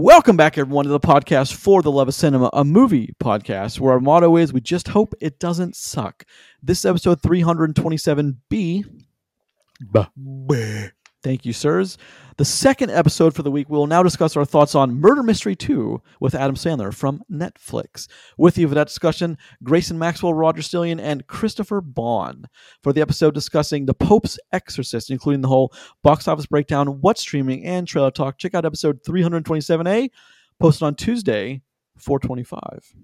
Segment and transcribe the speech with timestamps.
[0.00, 3.94] Welcome back, everyone, to the podcast for the Love of Cinema, a movie podcast where
[3.94, 6.24] our motto is we just hope it doesn't suck.
[6.62, 8.84] This is episode 327B.
[11.24, 11.98] Thank you, sirs.
[12.38, 15.56] The second episode for the week, we will now discuss our thoughts on Murder Mystery
[15.56, 18.06] 2 with Adam Sandler from Netflix.
[18.36, 22.44] With you for that discussion, Grayson Maxwell, Roger Stillion, and Christopher Boughan.
[22.84, 25.74] For the episode discussing The Pope's Exorcist, including the whole
[26.04, 30.08] box office breakdown, what's streaming, and trailer talk, check out episode 327A,
[30.60, 31.60] posted on Tuesday,
[31.96, 32.94] 425.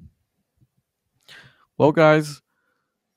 [1.77, 2.41] Well, guys,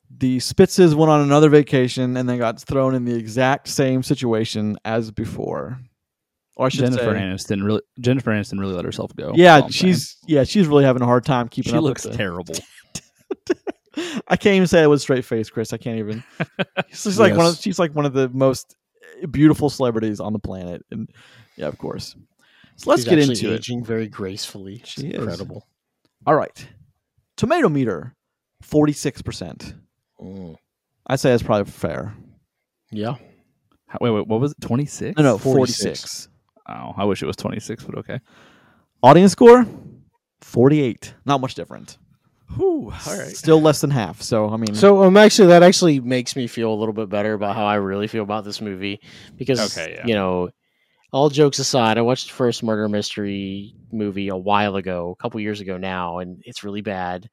[0.09, 4.79] the Spitzes went on another vacation and then got thrown in the exact same situation
[4.83, 5.79] as before.
[6.57, 9.31] Or I should Jennifer say, Aniston really Jennifer Aniston really let herself go.
[9.35, 9.93] yeah, That's saying.
[9.93, 11.81] she's yeah, she's really having a hard time keeping she up.
[11.81, 12.55] She looks with the- terrible.
[14.27, 15.73] I can't even say it with a straight face, Chris.
[15.73, 16.23] I can't even.
[16.89, 18.75] she's like one of she's like one of the most
[19.31, 21.09] beautiful celebrities on the planet, and
[21.55, 22.15] yeah, of course.
[22.75, 23.57] So let's She's get actually into it.
[23.57, 24.75] aging very gracefully.
[24.75, 25.15] It's She is.
[25.15, 25.65] incredible.
[26.27, 26.67] All right,
[27.37, 28.15] tomato meter,
[28.61, 29.73] forty six percent.
[30.21, 30.55] Mm.
[31.07, 32.13] I'd say that's probably fair.
[32.91, 33.15] Yeah.
[33.87, 34.61] How- Wait, wait, what was it?
[34.61, 35.17] Twenty six?
[35.17, 35.79] No, no, 46.
[36.01, 36.29] six.
[36.69, 38.19] Oh, I wish it was twenty six, but okay.
[39.03, 39.65] Audience score,
[40.41, 41.13] forty eight.
[41.25, 41.97] Not much different.
[42.55, 42.93] Whew,
[43.33, 44.21] Still less than half.
[44.21, 47.33] So I mean, So um, actually, that actually makes me feel a little bit better
[47.33, 49.01] about how I really feel about this movie
[49.35, 50.07] because Okay, yeah.
[50.07, 50.49] you know,
[51.11, 55.39] all jokes aside, I watched the first murder mystery movie a while ago, a couple
[55.39, 57.29] years ago now, and it's really bad.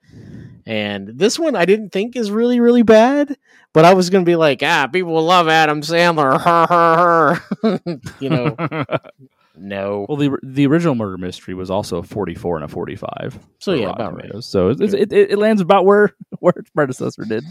[0.65, 3.37] And this one I didn't think is really really bad,
[3.73, 7.41] but I was gonna be like, ah, people will love Adam Sandler, her her
[7.81, 8.57] her, you know,
[9.57, 10.07] no.
[10.09, 13.39] well, the the original murder mystery was also a forty four and a forty five.
[13.59, 14.33] So yeah, about right.
[14.45, 17.45] So it, it, it, it lands about where where its predecessor did.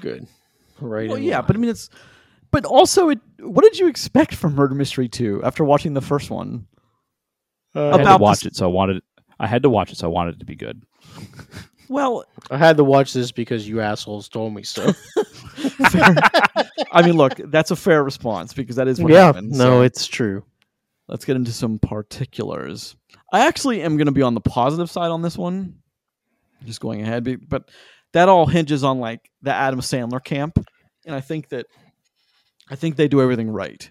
[0.00, 0.26] Good,
[0.80, 1.08] right?
[1.08, 1.46] well, yeah, line.
[1.46, 1.90] but I mean, it's.
[2.56, 3.18] But also, it.
[3.40, 6.66] What did you expect from Murder Mystery Two after watching the first one?
[7.74, 9.02] Uh, I had About to watch this- it, so I wanted.
[9.38, 10.82] I had to watch it, so I wanted it to be good.
[11.88, 14.90] Well, I had to watch this because you assholes told me so.
[16.90, 19.52] I mean, look, that's a fair response because that is what yeah, happened.
[19.52, 20.42] no, so it's true.
[21.06, 22.96] let's get into some particulars.
[23.32, 25.76] I actually am going to be on the positive side on this one.
[26.64, 27.70] Just going ahead, but
[28.14, 30.58] that all hinges on like the Adam Sandler camp,
[31.04, 31.66] and I think that
[32.68, 33.90] I think they do everything right,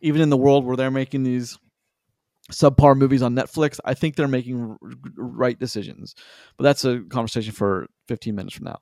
[0.00, 1.58] even in the world where they're making these
[2.52, 3.80] subpar movies on Netflix.
[3.84, 4.76] I think they're making
[5.16, 6.14] right decisions,
[6.56, 8.78] but that's a conversation for 15 minutes from now.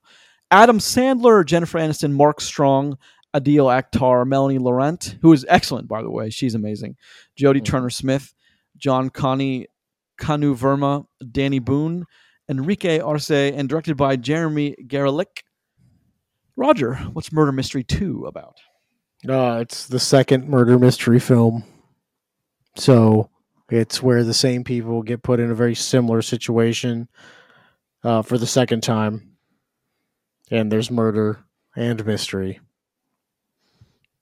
[0.50, 2.98] Adam Sandler, Jennifer Aniston, Mark Strong,
[3.34, 6.96] Adil Akhtar, Melanie Laurent, who is excellent by the way, she's amazing.
[7.38, 7.64] Jodie Mhm.
[7.64, 8.34] Turner Smith,
[8.76, 9.66] John Kani
[10.20, 12.04] Kuhoo Verma, Dany Boon,
[12.50, 15.44] Enrique Arce, and directed by Jeremy Garelick.
[16.56, 18.56] Roger, what's Murder Mystery 2 about?
[19.28, 21.64] Uh, it's the second murder mystery film.
[22.76, 23.30] So
[23.70, 27.08] it's where the same people get put in a very similar situation
[28.02, 29.36] uh, for the second time.
[30.50, 31.44] And there's murder
[31.76, 32.60] and mystery.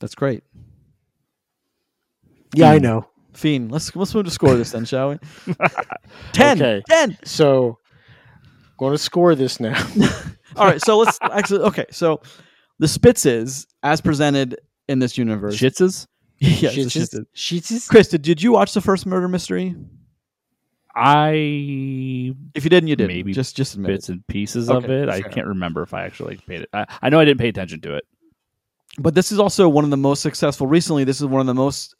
[0.00, 0.44] That's great.
[2.54, 2.82] Yeah, I Hmm.
[2.84, 3.06] know.
[3.32, 5.18] Fiend, let's let's move to score this then, shall we?
[6.32, 6.60] 10.
[6.60, 6.82] Okay.
[6.88, 7.16] 10.
[7.24, 7.78] So
[8.76, 9.80] going to score this now.
[10.56, 12.20] All right, so let's actually okay, so
[12.80, 14.56] the Spitzes as presented
[14.90, 15.56] in this universe.
[15.56, 16.06] Shitzes.
[16.38, 17.26] yeah, She's it's just- Spitzes.
[17.32, 19.74] she's just- Chris, did, did you watch the first murder mystery?
[20.94, 21.30] I
[22.54, 23.08] If you didn't, you did.
[23.08, 24.12] Maybe just just admit bits it.
[24.12, 25.08] and pieces of it.
[25.08, 26.68] I can't remember if I actually paid it.
[26.72, 28.04] I, I know I didn't pay attention to it.
[28.98, 31.04] But this is also one of the most successful recently.
[31.04, 31.94] This is one of the most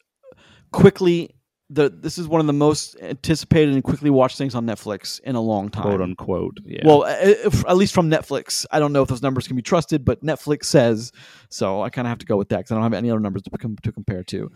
[0.71, 1.33] quickly
[1.73, 5.35] the this is one of the most anticipated and quickly watched things on Netflix in
[5.35, 5.83] a long time.
[5.83, 6.57] quote unquote.
[6.65, 6.81] Yeah.
[6.85, 8.65] Well, if, at least from Netflix.
[8.71, 11.11] I don't know if those numbers can be trusted, but Netflix says
[11.49, 11.81] so.
[11.81, 13.43] I kind of have to go with that because I don't have any other numbers
[13.43, 14.51] to, com- to compare to.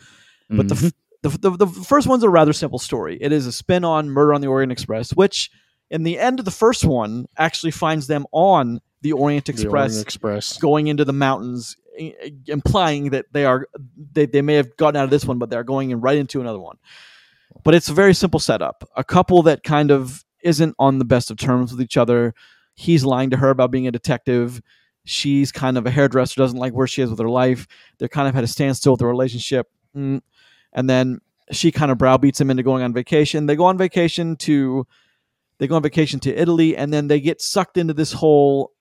[0.49, 0.85] But the, Mhm.
[0.87, 0.93] f-
[1.23, 3.17] the, the the first one's a rather simple story.
[3.21, 5.49] It is a spin on Murder on the Orient Express, which
[5.89, 9.91] in the end of the first one actually finds them on the Orient The Express
[9.93, 10.57] Orient Express.
[10.57, 11.77] going into the mountains,
[12.47, 13.67] implying that they are
[14.13, 16.41] they, they may have gotten out of this one, but they're going in right into
[16.41, 16.77] another one.
[17.63, 18.87] But it's a very simple setup.
[18.95, 22.33] A couple that kind of isn't on the best of terms with each other.
[22.75, 24.61] He's lying to her about being a detective.
[25.05, 27.67] She's kind of a hairdresser, doesn't like where she is with her life.
[27.97, 29.67] They're kind of at a standstill with their relationship.
[29.95, 30.21] Mm.
[30.73, 31.21] And then
[31.51, 33.45] she kind of browbeats him into going on vacation.
[33.45, 34.85] They go on vacation to
[35.57, 38.73] they go on vacation to Italy and then they get sucked into this whole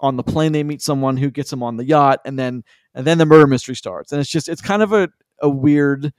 [0.00, 2.64] on the plane they meet someone who gets them on the yacht and then
[2.94, 4.12] and then the murder mystery starts.
[4.12, 5.08] And it's just it's kind of a,
[5.40, 6.12] a weird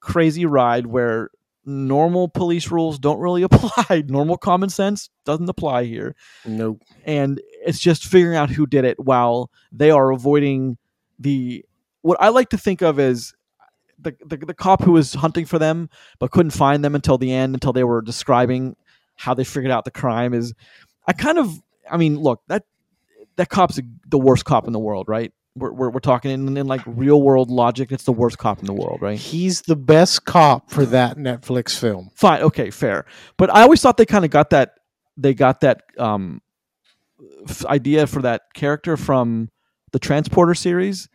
[0.00, 1.30] crazy ride where
[1.64, 4.04] normal police rules don't really apply.
[4.06, 6.16] Normal common sense doesn't apply here.
[6.44, 6.82] Nope.
[7.04, 10.78] and it's just figuring out who did it while they are avoiding
[11.18, 11.64] the
[12.02, 13.34] what I like to think of as
[13.98, 15.90] the, the the cop who was hunting for them
[16.20, 18.76] but couldn't find them until the end until they were describing
[19.16, 20.54] how they figured out the crime is
[21.06, 22.64] I kind of I mean look that
[23.38, 25.32] that cop's the worst cop in the world right?
[25.56, 28.66] We're, we're, we're talking in, in like real world logic it's the worst cop in
[28.66, 29.18] the world right?
[29.18, 32.10] He's the best cop for that Netflix film.
[32.14, 33.06] fine okay fair.
[33.38, 34.74] But i always thought they kind of got that
[35.16, 36.40] they got that um
[37.48, 39.48] f- idea for that character from
[39.92, 41.08] the transporter series.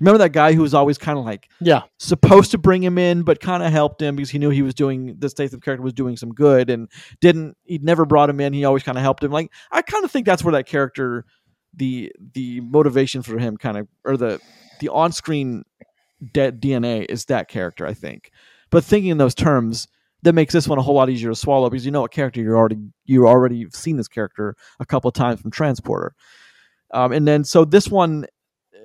[0.00, 1.82] Remember that guy who was always kind of like Yeah.
[1.98, 4.74] supposed to bring him in but kind of helped him because he knew he was
[4.74, 6.88] doing the Statham character was doing some good and
[7.20, 9.30] didn't he'd never brought him in he always kind of helped him.
[9.30, 11.24] Like i kind of think that's where that character
[11.76, 14.40] the the motivation for him kind of or the
[14.80, 15.64] the on-screen
[16.32, 18.30] dead dna is that character i think.
[18.70, 19.86] But thinking in those terms
[20.22, 22.40] that makes this one a whole lot easier to swallow because you know what character
[22.40, 26.14] you're already you already seen this character a couple of times from transporter.
[26.92, 28.26] Um, and then so this one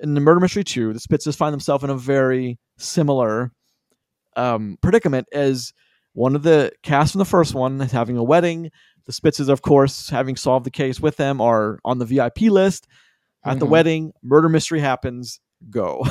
[0.02, 3.52] in the murder mystery 2 the spitzes find themselves in a very similar
[4.36, 5.72] um, predicament as
[6.12, 8.70] one of the cast from the first one is having a wedding
[9.06, 12.86] the spitzes of course having solved the case with them are on the vip list
[13.44, 13.70] at the Mhm.
[13.70, 15.40] wedding murder mystery happens
[15.70, 16.04] go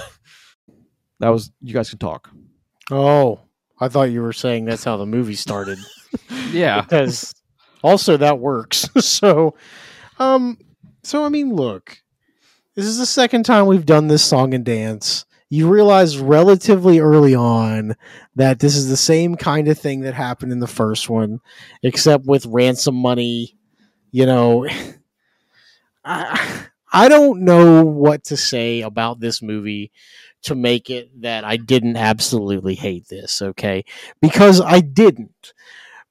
[1.19, 2.29] that was you guys can talk
[2.91, 3.41] Oh,
[3.79, 5.77] I thought you were saying that's how the movie started.
[6.51, 6.81] Yeah.
[6.81, 7.31] because
[7.83, 8.89] also that works.
[9.05, 9.53] so,
[10.17, 10.57] um,
[11.03, 11.99] so I mean, look,
[12.75, 15.25] this is the second time we've done this song and dance.
[15.49, 17.95] You realize relatively early on
[18.35, 21.39] that this is the same kind of thing that happened in the first one,
[21.81, 23.57] except with ransom money.
[24.11, 24.67] You know,
[26.05, 29.91] I I don't know what to say about this movie
[30.43, 33.41] to make it that I didn't absolutely hate this.
[33.41, 33.85] Okay,
[34.21, 35.53] because I didn't.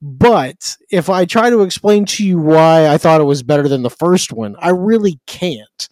[0.01, 3.83] But if I try to explain to you why I thought it was better than
[3.83, 5.89] the first one, I really can't.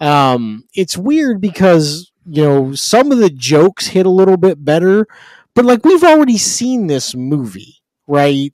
[0.00, 5.06] Um, it's weird because, you know, some of the jokes hit a little bit better,
[5.54, 8.52] but like we've already seen this movie, right?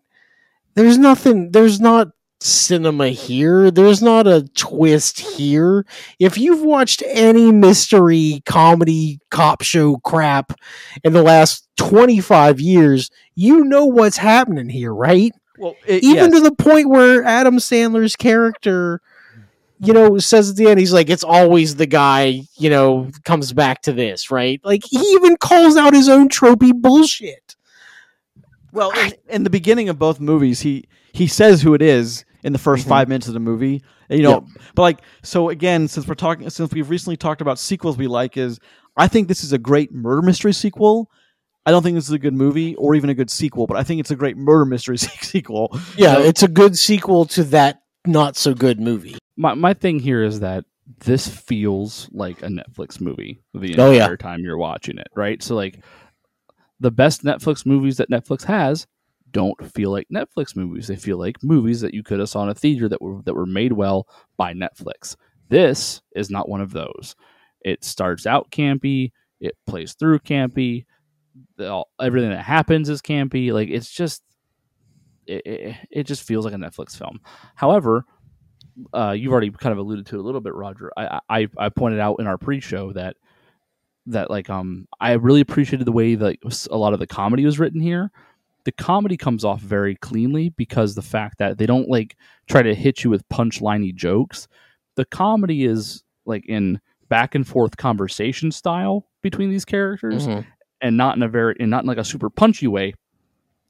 [0.75, 2.09] There's nothing, there's not
[2.41, 3.71] cinema here.
[3.71, 5.85] There's not a twist here.
[6.19, 10.53] If you've watched any mystery comedy cop show crap
[11.05, 15.33] in the last 25 years, you know what's happening here, right?
[15.59, 19.01] well it, Even to the point where Adam Sandler's character,
[19.83, 23.53] you know, says at the end, he's like, it's always the guy, you know, comes
[23.53, 24.61] back to this, right?
[24.65, 27.57] Like, he even calls out his own tropey bullshit.
[28.73, 32.53] Well, in, in the beginning of both movies, he he says who it is in
[32.53, 32.89] the 1st Mhm.
[32.89, 33.83] five minutes of the movie.
[34.09, 37.97] You know, but like so again, since we're talking, since we've recently talked about sequels
[37.97, 38.59] we like, is
[38.97, 41.11] I think this is a great murder mystery sequel.
[41.67, 43.83] I don't think this is a good movie or even a good sequel, but I
[43.85, 45.79] think it's a great murder mystery sequel.
[45.97, 49.17] Yeah, So- it's a good sequel to that not so good movie.
[49.41, 50.65] My my thing here is that
[50.99, 54.03] this feels like a Netflix movie the Oh, yeah.
[54.03, 55.43] entire time you're watching it, right?
[55.43, 55.83] So like
[56.79, 58.87] the best Netflix movies that Netflix has
[59.31, 60.89] don't feel like Netflix movies.
[60.89, 63.35] They feel like movies that you could have saw in a theater that were that
[63.35, 64.07] were made well
[64.37, 65.17] by Netflix.
[65.49, 67.17] This is not one of those.
[67.63, 70.85] It starts out campy, it plays through campy,
[71.57, 73.53] the, everything that happens is campy.
[73.53, 74.23] Like it's just
[75.27, 77.21] it, it, it just feels like a Netflix film.
[77.55, 78.05] However,
[78.93, 80.91] uh, you've already kind of alluded to it a little bit, Roger.
[80.97, 83.17] I, I I pointed out in our pre-show that
[84.07, 86.37] that like um I really appreciated the way that
[86.71, 88.11] a lot of the comedy was written here.
[88.65, 92.17] The comedy comes off very cleanly because the fact that they don't like
[92.49, 94.49] try to hit you with punchliney jokes.
[94.97, 100.27] The comedy is like in back and forth conversation style between these characters
[100.81, 102.95] and not in a very and not in like a super punchy way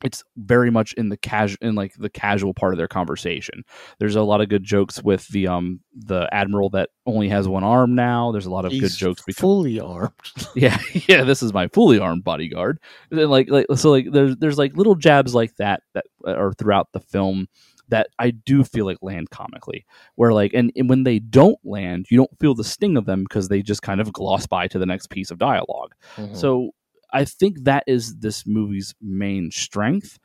[0.02, 3.62] it's very much in the casual in like the casual part of their conversation
[3.98, 7.64] there's a lot of good jokes with the um the admiral that only has one
[7.64, 10.12] arm now there's a lot of good jokes because fully armed.
[10.54, 10.78] yeah
[11.08, 12.78] yeah this is my fully armed bodyguard
[13.10, 16.88] and like like so like there's there's like little jabs like that that are throughout
[16.92, 17.46] the film
[17.88, 22.06] that I do feel like land comically where like and, and when they don't land
[22.08, 24.78] you don't feel the sting of them because they just kind of gloss by to
[24.78, 26.36] the next piece of dialogue Mhm.
[26.36, 26.70] so
[27.12, 30.18] I think that is this movie's main strength.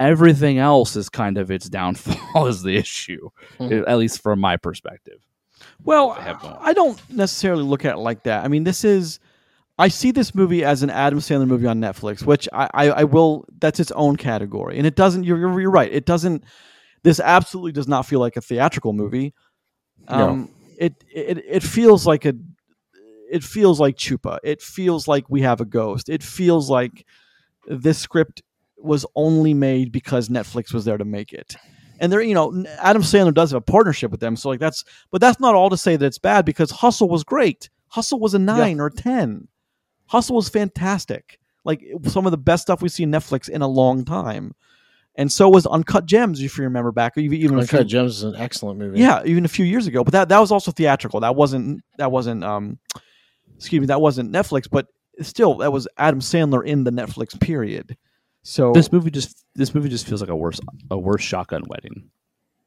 [0.00, 3.84] Everything else is kind of its downfall is the issue, Mhm.
[3.86, 5.18] at least from my perspective.
[5.84, 6.70] Well, I.
[6.70, 8.44] I don't necessarily look at it like that.
[8.44, 9.20] I mean, this is.
[9.78, 13.04] I see this movie as an Adam Sandler movie on Netflix, which I, I, I
[13.04, 13.44] will.
[13.60, 15.24] That's its own category, and it doesn't.
[15.24, 15.92] You're, you're, you're right.
[15.92, 16.44] It doesn't.
[17.04, 19.34] This absolutely does not feel like a theatrical movie.
[20.10, 20.28] No.
[20.30, 22.34] Um, it, it it feels like a.
[23.32, 24.38] It feels like Chupa.
[24.44, 26.08] It feels like we have a ghost.
[26.08, 27.06] It feels like
[27.66, 28.42] this script
[28.76, 31.56] was only made because Netflix was there to make it.
[31.98, 34.84] And there, you know, Adam Sandler does have a partnership with them, so like that's
[35.10, 37.70] but that's not all to say that it's bad because Hustle was great.
[37.88, 39.48] Hustle was a nine or a ten.
[40.06, 41.38] Hustle was fantastic.
[41.64, 44.52] like some of the best stuff we see in Netflix in a long time.
[45.14, 48.16] And so was Uncut Gems, if you remember back, even even a few, Uncut Gems
[48.16, 48.98] is an excellent movie.
[48.98, 50.02] yeah, even a few years ago.
[50.02, 51.20] But that that was also theatrical.
[51.20, 52.78] That wasn't that wasn't um,
[53.62, 54.68] excuse me, that wasn't Netflix.
[54.70, 54.86] But
[55.20, 57.96] still, that was Adam Sandler in the Netflix period.
[58.44, 62.10] So This movie just this movie just feels like a worse a worse shotgun wedding.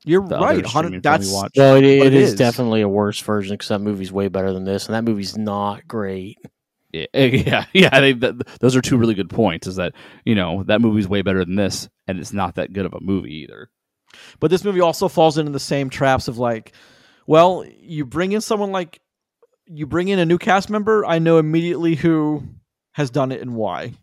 [0.05, 0.65] you're the right.
[0.65, 1.57] streaming hundred- film That's we watched.
[1.57, 2.35] Well, it, it it is, is.
[2.37, 5.87] definitely a worse version because that movie's way better than this, and that movie's not
[5.87, 6.37] great.
[6.93, 7.89] Yeah, yeah, yeah.
[7.91, 8.21] I think
[8.61, 9.67] those are two really good points.
[9.67, 12.85] Is that you know that movie's way better than this, and it's not that good
[12.85, 13.69] of a movie either.
[14.39, 16.71] But this movie also falls into the same traps of like,
[17.27, 19.01] well, you bring in someone like,
[19.67, 22.43] you bring in a new cast member, I know immediately who
[22.93, 23.93] has done it and why.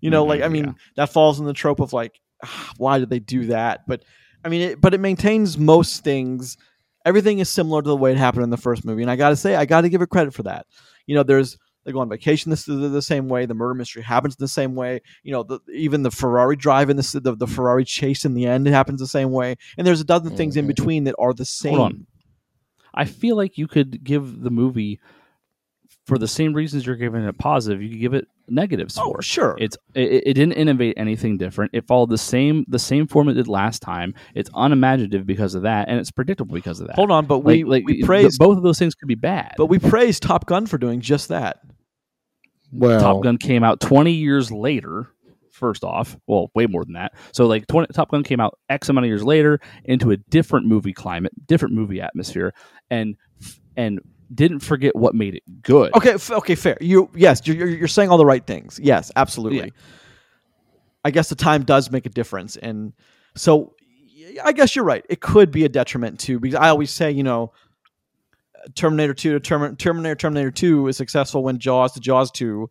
[0.00, 0.72] You know, like Mhm, I mean, yeah.
[0.96, 3.86] that falls in the trope of like, ah, why did they do that?
[3.88, 4.04] But
[4.44, 6.56] I mean, it, but it maintains most things.
[7.04, 9.30] Everything is similar to the way it happened in the first movie, and I got
[9.30, 10.66] to say, I got to give it credit for that.
[11.06, 13.46] You know, there's they go on vacation this the, the same way.
[13.46, 15.00] The murder mystery happens the same way.
[15.24, 18.46] You know, the, even the Ferrari drive and the, the the Ferrari chase in the
[18.46, 19.56] end it happens the same way.
[19.76, 20.68] And there's a dozen things in Mhm.
[20.68, 22.06] between that are the same.
[22.98, 23.12] Hold on.
[23.14, 25.00] I feel like you could give the movie
[26.06, 27.82] for the same reasons you're giving it positive.
[27.82, 29.22] You could give it negatives Oh, for.
[29.22, 29.56] sure.
[29.60, 31.72] It's it, it didn't innovate anything different.
[31.74, 34.14] It followed the same the same format it did last time.
[34.34, 36.96] It's unimaginative because of that, and it's predictable because of that.
[36.96, 39.14] Hold on, but we like, like we th- praised, both of those things could be
[39.16, 39.52] bad.
[39.58, 41.60] but we praised Top Gun for doing just that.
[42.72, 45.08] Well, Top Gun came out 20 years later.
[45.58, 47.14] First off, well, way more than that.
[47.32, 50.66] So, like, 20, Top Gun came out X amount of years later into a different
[50.66, 52.54] movie climate, different movie atmosphere,
[52.90, 53.16] and
[53.76, 54.00] and
[54.32, 55.92] didn't forget what made it good.
[55.96, 56.78] Okay, f- okay, fair.
[56.80, 58.78] You yes, you're, you're saying all the right things.
[58.80, 59.58] Yes, absolutely.
[59.58, 59.82] Yeah.
[61.04, 62.92] I guess the time does make a difference, and
[63.34, 63.74] so
[64.44, 65.04] I guess you're right.
[65.08, 67.52] It could be a detriment too, because I always say, you know,
[68.74, 72.70] Terminator Two to Term- Terminator Terminator Two is successful when Jaws to Jaws Two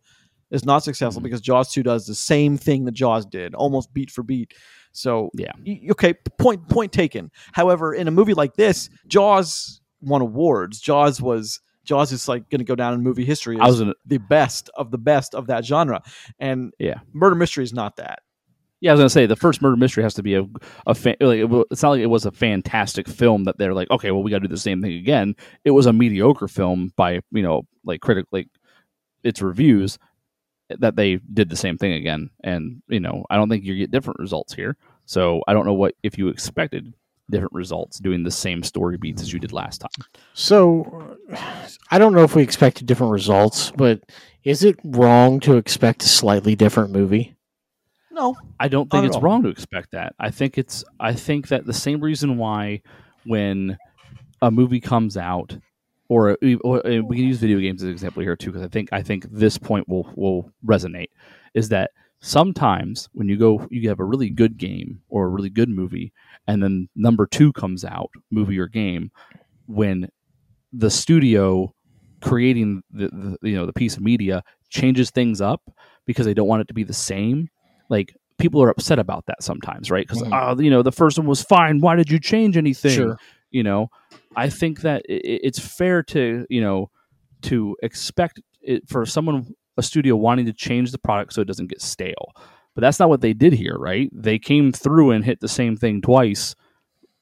[0.50, 1.24] is not successful Mhm.
[1.24, 4.54] because Jaws Two does the same thing that Jaws did, almost beat for beat.
[4.92, 5.52] So Yeah.
[5.66, 7.30] y- okay, point point taken.
[7.52, 10.80] However, in a movie like this, Jaws won awards.
[10.80, 14.18] Jaws was Jaws is like going to go down in movie history as gonna, the
[14.18, 16.02] best of the best of that genre,
[16.38, 17.00] and Yeah.
[17.14, 18.18] murder mystery is not that.
[18.80, 20.46] yeah, I was gonna say the first murder mystery has to be a
[20.86, 23.90] a fan, like it, it's not like it was a fantastic film that they're like,
[23.90, 25.34] okay, well, we got to do the same thing again.
[25.64, 28.46] It was a mediocre film by you know like critic like
[29.24, 29.98] its reviews
[30.78, 33.90] that they did the same thing again, and you know I don't think you get
[33.90, 34.76] different results here.
[35.06, 36.92] So I don't know what if you expected
[37.30, 40.06] different results doing the same story beats as you did last time.
[40.34, 41.16] So
[41.90, 44.00] I don't know if we expected different results, but
[44.44, 47.36] is it wrong to expect a slightly different movie?
[48.10, 49.22] No, I don't think it's all.
[49.22, 50.14] wrong to expect that.
[50.18, 52.82] I think it's I think that the same reason why
[53.24, 53.78] when
[54.42, 55.56] a movie comes out
[56.08, 58.62] or, uh, or and we can use video games as an example here too because
[58.64, 61.08] I think I think this point will will resonate
[61.54, 65.50] is that sometimes when you go you have a really good game or a really
[65.50, 66.12] good movie
[66.46, 69.10] and then number 2 comes out movie or game
[69.66, 70.08] when
[70.72, 71.72] the studio
[72.20, 73.08] creating the,
[73.40, 75.62] the you know the piece of media changes things up
[76.06, 77.48] because they don't want it to be the same
[77.88, 80.32] like people are upset about that sometimes right because Mhm.
[80.32, 83.18] oh ah, you know the first one was fine why did you change anything Sure.
[83.50, 83.88] you know
[84.36, 86.90] i think that it's fair to you know
[87.42, 91.68] to expect it for someone a studio wanting to change the product so it doesn't
[91.68, 92.32] get stale.
[92.74, 94.10] But that's not what they did here right?
[94.12, 96.54] They came through and hit the same thing twice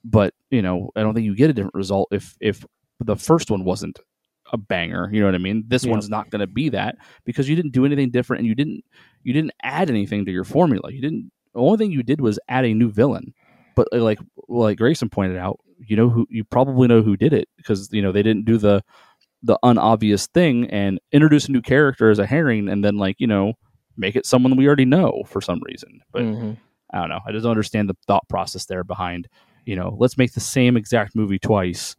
[0.05, 2.65] but you know i don't think you get a different result if if
[3.01, 3.99] the first one wasn't
[4.53, 5.65] a banger you know what i mean?
[5.67, 5.91] This Yeah.
[5.91, 8.85] one's not going to be that because you didn't do anything different and you didn't
[9.25, 10.91] you didn't add anything to your formula.
[10.93, 13.35] You didn't the only thing you did was add a new villain
[13.77, 14.19] but uh, like
[14.49, 18.03] like grayson pointed out you know who you probably know who did it because you
[18.03, 18.83] know they didn't do the
[19.45, 23.27] the unobvious thing and introduce a new character as a herring and then like you
[23.29, 23.53] know
[23.97, 26.57] make it someone we already know for some reason but Mhm.
[26.93, 27.21] I don't know.
[27.27, 29.27] I just don't understand the thought process there behind,
[29.65, 31.97] you know, let's make the same exact movie twice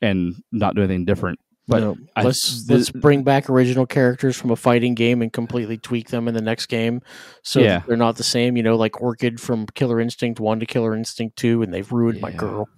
[0.00, 1.38] and not do anything different.
[1.72, 5.32] But No, I- let's the- let's bring back original characters from a fighting game and
[5.32, 7.00] completely tweak them in the next game,
[7.42, 7.82] so Yeah.
[7.86, 8.56] they're not the same.
[8.56, 12.20] You know, like Orchid from Killer Instinct One to Killer Instinct Two, and they've ruined
[12.20, 12.68] my girl.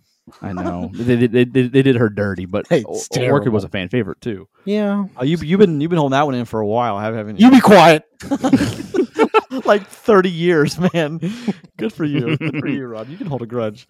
[0.41, 3.91] I know they, they, they, they did her dirty, but It's Orchid was a fan
[3.91, 4.49] favorite too.
[4.65, 7.15] Yeah, oh, you you've been you've been holding that one in for a while, have-
[7.15, 7.47] haven't you?
[7.47, 8.05] you be quiet.
[9.65, 11.21] like thirty years, man.
[11.77, 12.37] Good for you.
[12.37, 13.09] Good for you, Rod.
[13.09, 13.87] You can hold a grudge.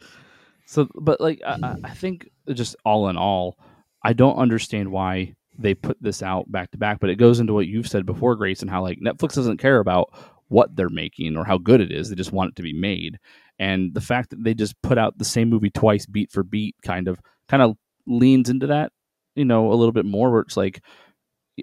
[0.66, 3.56] So, but like, I, I- I think just all in all,
[4.04, 7.00] I don't understand why they put this out back to back.
[7.00, 9.78] But it goes into what you've said before, Grace, and how like Netflix doesn't care
[9.78, 10.12] about
[10.48, 12.08] what they're making or how good it is.
[12.10, 13.18] They just want it to be made.
[13.58, 16.76] And the fact that they just put out the same movie twice, beat for beat,
[16.82, 17.18] kind of
[17.48, 18.92] kind of leans into that,
[19.36, 20.30] you know, a little bit more.
[20.30, 20.80] Where it's like,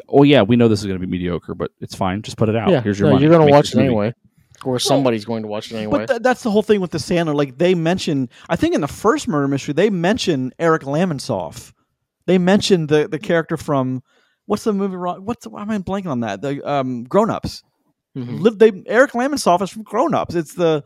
[0.09, 2.21] Oh yeah, we know this is going to be mediocre, but it's fine.
[2.21, 2.69] Just put it out.
[2.69, 3.25] yeah, Here's your no, money.
[3.25, 3.87] you're gonna Make watch it movie.
[3.87, 4.13] anyway,
[4.63, 5.99] or somebody's going to watch it anyway.
[5.99, 7.35] But th- that's the whole thing with the Sandler.
[7.35, 11.73] Like they mention, I think in the first murder mystery, they mention Eric Lamonsoff.
[12.27, 14.03] They mentioned the the character from
[14.45, 14.95] what's the movie?
[14.95, 16.41] Ro- What's why am I blanking on that?
[16.41, 17.63] The um, Grown Ups.
[18.17, 18.39] Mhm.
[18.41, 20.35] Live they Eric Lamonsoff is from Grown Ups.
[20.35, 20.83] It's the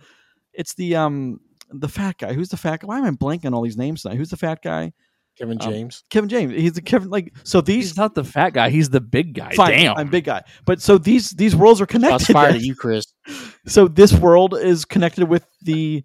[0.54, 1.39] it's the um
[1.72, 2.34] the fat guy.
[2.34, 2.88] Who's the fat guy?
[2.88, 4.18] Why am I blanking on all these names tonight?
[4.18, 4.94] Who's the fat guy?
[5.38, 6.04] Kevin um, James.
[6.10, 6.54] Kevin James.
[6.54, 8.70] He's the Kevin like so these He's not the fat guy.
[8.70, 9.54] He's the big guy.
[9.56, 9.98] fine, Damn.
[9.98, 10.44] I'm big guy.
[10.65, 11.92] But so these these worlds are Shots
[12.27, 12.34] connected.
[12.34, 13.06] fired at you, Chris.
[13.65, 16.04] so this world is connected with the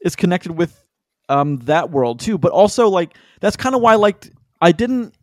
[0.00, 0.82] is connected with
[1.28, 4.30] um that world too but also like that's kind of why i liked
[4.66, 5.14] i didn't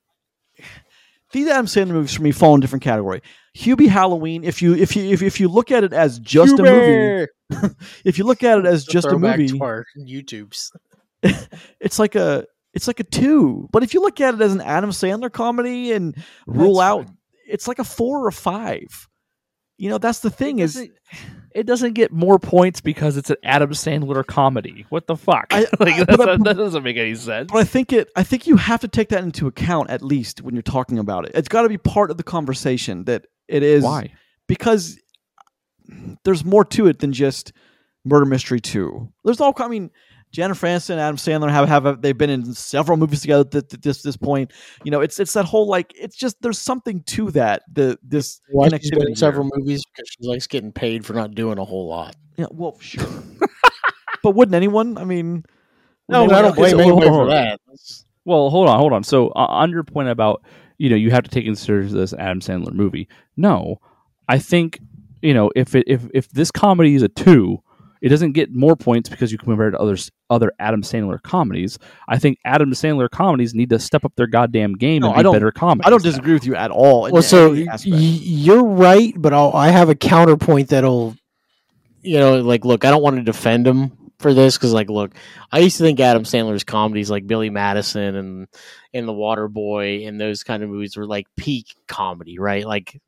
[1.34, 3.22] these adam sandler movies for me fall in a different category.
[3.58, 6.64] Hubie halloween if you if you if, if you look at it as just a
[6.64, 7.28] movie
[8.06, 10.72] if you look at it as just a movie to our YouTube's.
[11.80, 13.68] it's like a it's like a two.
[13.72, 16.16] But if you look at it as an adam sandler comedy and
[16.48, 17.16] rule That's out
[17.48, 19.08] it's like a four or a five.
[19.78, 20.94] You know that's the thing is doesn't-
[21.56, 24.86] it doesn't get more points because it's an Adam Sandler comedy.
[24.90, 25.48] What the fuck?
[25.52, 27.52] I- like, I- not- that doesn't make any sense.
[27.52, 28.10] But I think it.
[28.16, 31.26] I think you have to take that into account at least when you're talking about
[31.26, 31.32] it.
[31.36, 33.84] It's got to be part of the conversation that it is.
[33.84, 34.14] Why?
[34.48, 35.00] Because
[36.24, 37.52] there's more to it than just
[38.06, 39.10] murder mystery two.
[39.24, 39.54] There's all.
[39.58, 39.92] I mean,
[40.34, 43.82] Jennifer Aniston, and Adam Sandler have have they've been in several movies together at th-
[43.82, 44.52] this this point.
[44.84, 47.62] You know, it's it's that whole like it's just there's something to that.
[47.72, 51.36] The this Why she's been in several movies because she likes getting paid for not
[51.36, 52.16] doing a whole lot.
[52.36, 53.06] Yeah, well, sure.
[54.24, 54.98] but wouldn't anyone?
[54.98, 55.46] I mean,
[56.10, 57.60] No, wouldn't I don't blame hold anybody for that.
[57.68, 59.04] That's- Well, hold on, hold on.
[59.04, 60.44] So uh, on your point about
[60.80, 63.08] you know you have to take into consideration this Adam Sandler movie.
[63.38, 63.80] No,
[64.28, 64.80] I think
[65.22, 67.62] you know if it if if this comedy is a two,
[68.04, 71.80] it doesn't get more points because you compare it to others other Adam Sandler comedies.
[72.08, 75.20] I think Adam Sandler comedies need to step up their goddamn game No, and I
[75.20, 75.88] be don't- better comedies.
[75.88, 76.10] I don't now.
[76.12, 77.10] disagree with you at all.
[77.12, 81.16] Well, so y- you're right, but I'll, I have a counterpoint that'll,
[82.02, 85.14] you know, like, look, I don't want to defend him for this because, like, look,
[85.52, 88.48] I used to think Adam Sandler's comedies, like Billy Madison and
[88.94, 92.66] and The Water Boy, and those kind of movies were like peak comedy, right?
[92.66, 93.02] Like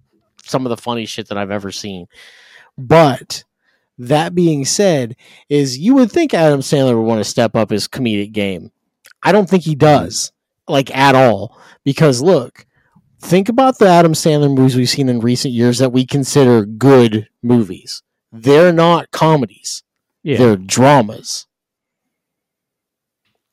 [0.46, 2.06] some of the funny shit that I've ever seen.
[2.78, 3.44] But
[3.98, 5.16] that being said,
[5.50, 8.72] is you would think Adam Sandler would want to step up his comedic game.
[9.24, 10.32] I don't think he does,
[10.68, 12.66] like at all, because look
[13.26, 17.28] think about the Adam Sandler movies we've seen in recent years that we consider good
[17.42, 18.04] movies.
[18.32, 19.84] They're not comedies.
[20.24, 20.38] Yeah.
[20.38, 21.48] They're dramas.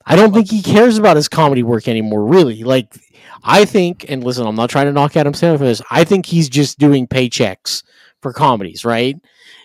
[0.05, 2.65] I don't think he cares about his comedy work anymore, really.
[2.65, 2.95] Like
[3.45, 5.83] I think, and listen, I'm not trying to knock Adam Sandler for this.
[5.91, 7.83] I think he's just doing paychecks
[8.23, 9.17] for comedies, right?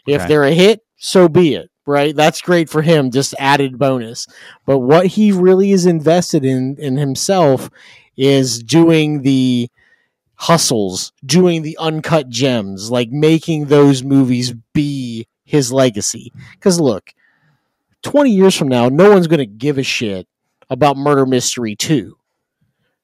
[0.05, 2.15] If they're a hit, so be it, right?
[2.15, 4.27] That's great for him, just added bonus.
[4.65, 7.69] But what he really is invested in in himself
[8.17, 9.69] is doing the
[10.35, 16.31] hustles, doing the uncut gems, like making those movies be his legacy.
[16.53, 17.13] Because look,
[18.03, 20.27] 20 years from now, no one's going to give a shit
[20.69, 22.17] about Murder Mystery 2.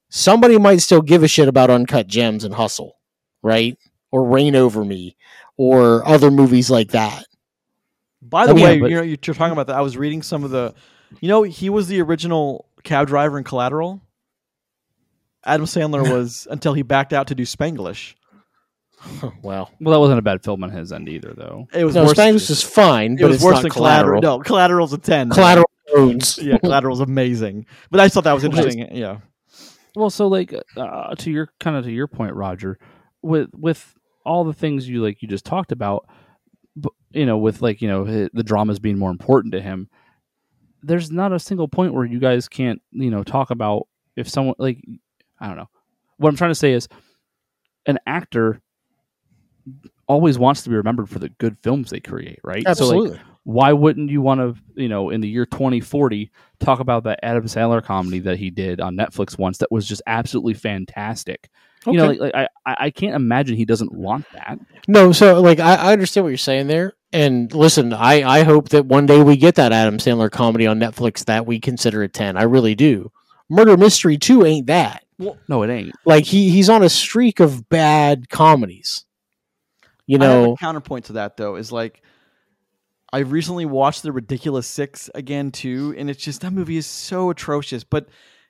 [0.10, 2.98] Somebody might still give a shit about Uncut Gems and Hustle,
[3.42, 3.78] right?
[4.12, 5.16] Or Reign Over Me,
[5.58, 7.26] or other movies like that.
[8.22, 9.76] By the I mean, way, but- you know, you're talking about that.
[9.76, 10.74] I was reading some of the,
[11.22, 14.02] you know, he was the original cab driver in Collateral.
[15.46, 18.16] Adam Sandler was until he backed out to do Spanglish.
[19.42, 21.68] well, Well, that wasn't a bad film on his end either, though.
[21.74, 22.14] It was no, worse.
[22.14, 24.22] Spanglish is fine, it but was it's worse not than collateral.
[24.22, 24.40] Collateral.
[24.40, 25.30] No, Collateral's a ten.
[25.30, 26.38] Collateral owns.
[26.38, 27.66] Yeah, Collateral's amazing.
[27.92, 28.96] But I just thought that was interesting.
[28.96, 29.20] Yeah.
[29.96, 32.80] Well, so like uh, to your kind of to your point, Roger,
[33.22, 33.94] with with
[34.26, 36.08] all the things you like you just talked about,
[37.12, 39.90] you know, with like you know eh, the dramas being more important to him.
[40.82, 44.56] There's not a single point where you guys can't you know talk about if someone
[44.58, 44.84] like
[45.40, 45.70] I don't know.
[46.18, 46.88] What I'm trying to say is,
[47.86, 48.62] an actor
[50.08, 52.64] always wants to be remembered for the good films they create, right?
[52.64, 53.20] So like, Absolutely.
[53.44, 57.46] why wouldn't you want to, you know, in the year 2040, talk about that Adam
[57.46, 61.50] Sandler comedy that he did on Netflix once that was just absolutely fantastic?
[61.86, 64.60] You know, like, like I, I I can't imagine he doesn't want that.
[64.88, 66.94] No, so like I, I understand what you're saying there.
[67.12, 70.80] And listen, I, I hope that one day we get that Adam Sandler comedy on
[70.80, 72.38] Netflix that we consider a 10.
[72.38, 73.12] I really do.
[73.50, 75.04] Murder Mystery 2 ain't that.
[75.20, 75.94] Well, No, it ain't.
[76.06, 79.06] Like he he's on a streak of bad comedies.
[80.08, 82.02] You I have know, a counterpoint to that though is like
[83.12, 87.30] I recently watched The Ridiculous Six again too, and it's just that movie is so
[87.30, 88.08] atrocious, but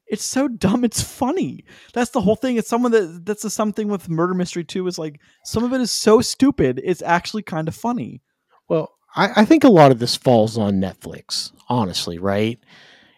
[0.08, 0.84] it's so dumb.
[0.84, 1.64] It's funny.
[1.94, 2.58] That's the whole thing.
[2.58, 5.82] It's someone that that's the something with Murder Mystery too is like some of it
[5.82, 6.82] is so stupid.
[6.84, 8.22] It's actually kind of funny.
[8.68, 12.60] well, I, I think a lot of this falls on Netflix, honestly, right?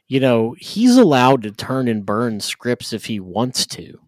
[0.08, 4.00] You know, he's allowed to turn and burn scripts if he wants to.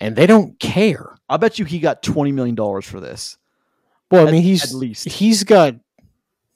[0.00, 1.16] And they don't care.
[1.28, 3.36] I bet you he got twenty million dollars for this.
[4.10, 5.08] Well, I mean, he's at least.
[5.08, 5.74] he's got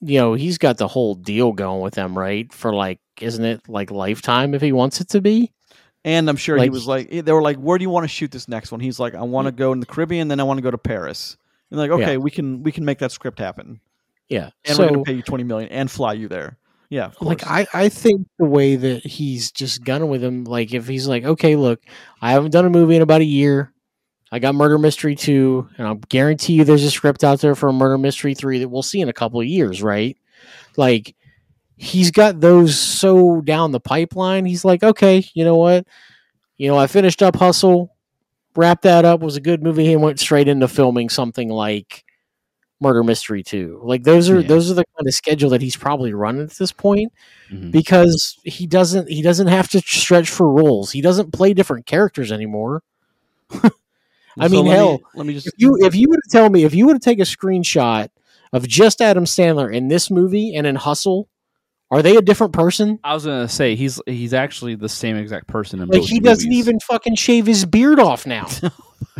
[0.01, 2.53] you know he's got the whole deal going with them, right?
[2.53, 5.53] For like, isn't it like lifetime if he wants it to be?
[6.05, 8.09] And I'm sure he was like, eh, they were like, "Where do you want to
[8.09, 10.43] shoot this next one?" He's like, "I want to go in the Caribbean, then I
[10.43, 11.37] want to go to Paris."
[11.71, 11.97] And like, Yeah.
[11.97, 13.81] "Okay, we can we can make that script happen,
[14.29, 14.51] Yeah.
[14.65, 16.59] and so we're gonna pay you twenty million and fly you there."
[16.91, 17.47] Yeah, like.
[17.47, 21.25] I, I think the way that he's just gunning with him, like if he's like,
[21.25, 21.81] okay, look,
[22.21, 23.73] I haven't done a movie in about a year.
[24.31, 27.69] I got Murder Mystery 2, and I'll guarantee you there's a script out there for
[27.69, 30.19] a Murder Mystery 3 that we'll see in a couple of years, right?
[30.77, 31.15] Like
[31.83, 34.45] he's got those so down the pipeline.
[34.45, 35.85] He's like, okay, you know what?
[36.57, 37.95] You know, I finished up Hustle,
[38.55, 42.05] wrapped that up, was a good movie, and went straight into filming something like
[42.81, 43.81] Murder Mystery 2.
[43.83, 44.47] Like those are Yeah.
[44.47, 47.13] those are the kind of schedule that he's probably running at this point
[47.51, 47.73] Mhm.
[47.73, 50.93] because he doesn't he doesn't have to stretch for roles.
[50.93, 52.83] He doesn't play different characters anymore.
[54.39, 56.29] I So mean, let me- hell, let me just if you if you were to
[56.31, 58.09] tell me if you were to take a screenshot
[58.53, 61.29] of just Adam Sandler in this movie and in Hustle,
[61.93, 62.99] are they a different person?
[63.05, 66.19] I was gonna say he's he's actually the same exact person in Like both he
[66.19, 66.59] doesn't movies.
[66.67, 68.49] even fucking shave his beard off now.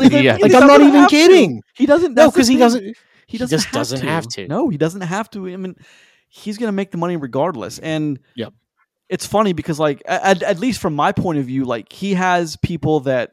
[0.00, 1.62] yeah, like I'm not even kidding.
[1.74, 2.14] He doesn't.
[2.14, 2.82] No, because he doesn't.
[2.84, 2.94] He
[3.26, 3.56] he doesn't.
[3.56, 4.06] just have doesn't to.
[4.06, 4.48] have to.
[4.48, 5.48] No, he doesn't have to.
[5.48, 5.76] I mean,
[6.28, 7.78] he's gonna make the money regardless.
[7.80, 8.52] And Yep.
[9.08, 12.56] it's funny because, like, at, at least from my point of view, like he has
[12.56, 13.32] people that,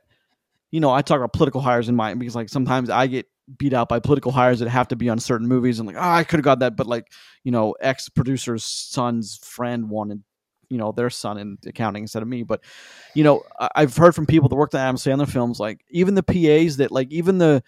[0.72, 3.74] you know, I talk about political hires in mind because, like, sometimes I get beat
[3.74, 6.24] out by political hires that have to be on certain movies, and like, oh, I
[6.24, 7.12] could have got that, but like,
[7.44, 10.24] you know, ex producer's son's friend wanted.
[10.70, 12.62] You know their son in accounting instead of me, but
[13.14, 16.16] you know I- I've heard from people that worked on Adam Sandler films, like even
[16.16, 17.62] the PAs that like even the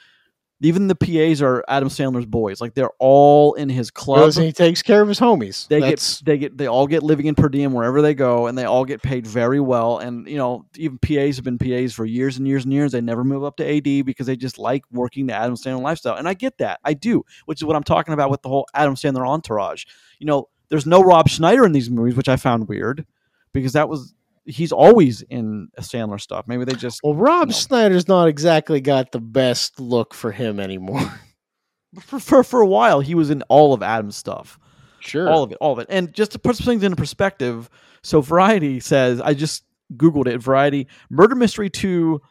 [0.63, 2.61] even the PAs are Adam Sandler's boys.
[2.61, 4.19] Like they're all in his club.
[4.19, 5.67] Goes and he takes care of his homies.
[5.67, 8.47] They That's, get they get they all get living in per diem wherever they go,
[8.47, 9.99] and they all get paid very well.
[9.99, 12.93] And you know, even PAs have been PAs for years and years and years.
[12.93, 16.15] They never move up to AD because they just like working the Adam Sandler lifestyle.
[16.15, 18.67] And I get that, I do, which is what I'm talking about with the whole
[18.73, 19.85] Adam Sandler entourage.
[20.19, 23.05] You know, there's no Rob Schneider in these movies, which I found weird
[23.53, 24.13] because that was
[24.45, 26.45] he's always in Sandler stuff.
[26.47, 27.53] Maybe they just well, Rob No.
[27.53, 31.19] Snyder's not exactly got the best look for him anymore.
[32.01, 34.59] for, for for a while he was in all of Adam's stuff.
[34.99, 35.29] sure.
[35.29, 35.87] all of it, all of it.
[35.89, 37.69] And just to put things into perspective,
[38.01, 39.63] so Variety says I just
[39.95, 40.39] googled it.
[40.39, 42.21] Variety Murder Mystery Two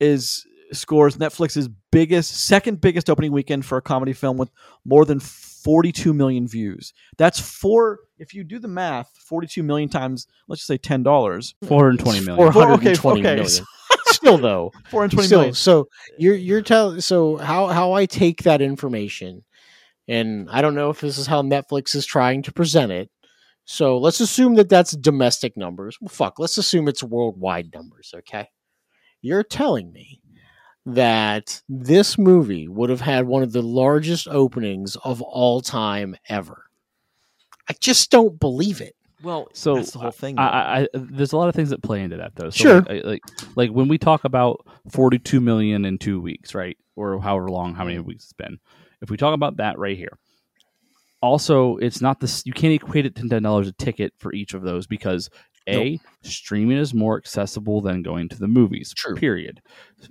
[0.00, 4.50] is scores Netflix's biggest, second biggest opening weekend for a comedy film with
[4.84, 5.18] more than
[5.62, 6.92] 42 million views.
[7.16, 8.00] That's four.
[8.18, 11.54] If you do the math, 42 million times, let's just say ten dollars.
[11.66, 12.52] four hundred twenty million.
[12.52, 13.46] Four hundred okay, okay, million.
[14.06, 15.54] Still though, Four hundred twenty Still, million.
[15.54, 19.44] so you're you're telling so how how I take that information,
[20.08, 23.10] and I don't know if this is how Netflix is trying to present it.
[23.64, 25.98] So let's assume that that's domestic numbers.
[26.00, 28.12] Well, fuck, let's assume it's worldwide numbers.
[28.16, 28.48] Okay,
[29.20, 30.20] you're telling me
[30.94, 36.64] that this movie would have had one of the largest openings of all time ever.
[37.68, 38.94] I just don't believe it.
[39.22, 40.38] Well, So, that's the whole thing.
[40.38, 40.46] I.
[40.46, 42.50] I, I, there's a lot of things that play into that though.
[42.50, 42.80] So Sure.
[42.82, 43.22] Like, like,
[43.56, 47.84] like when we talk about 42 million in two weeks, right, or however long, how
[47.84, 48.58] many weeks it's been.
[49.02, 50.18] If we talk about that right here,
[51.20, 52.44] also it's not this.
[52.46, 55.28] You can't equate it to ten dollars a ticket for each of those because
[55.68, 58.92] a streaming is more accessible than going to the movies.
[58.96, 59.14] True.
[59.14, 59.60] Period.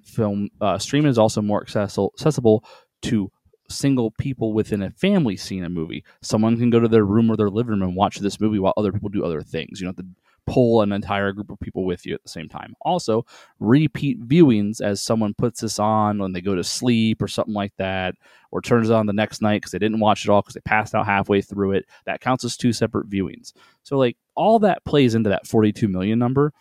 [0.04, 2.64] Film uh, streaming is also more accessible accessible
[3.04, 3.32] to
[3.70, 6.04] single people within a family seeing a movie.
[6.22, 8.74] Someone can go to their room or their living room and watch this movie while
[8.78, 9.80] other people do other things.
[9.80, 10.12] You don't have to
[10.48, 12.74] pull an entire group of people with you at the same time.
[12.82, 13.26] Also,
[13.60, 17.74] repeat viewings as someone puts this on when they go to sleep or something like
[17.78, 18.16] that,
[18.50, 20.62] or turns it on the next night because they didn't watch it all because they
[20.62, 21.86] passed out halfway through it.
[22.06, 23.54] That counts as two separate viewings.
[23.84, 26.54] So, like, all that plays into that 42 million number.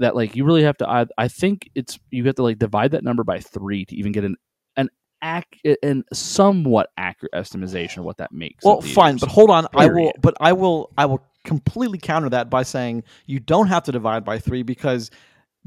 [0.00, 0.88] That like you really have to.
[0.88, 4.12] I, I think it's you have to like divide that number by three to even
[4.12, 4.36] get an
[4.76, 4.90] an
[5.22, 8.64] ac- and somewhat accurate estimation of what that makes.
[8.64, 9.66] Well, fine, but hold on.
[9.74, 13.82] I will, but I will, I will completely counter that by saying you don't have
[13.84, 15.10] to divide by three because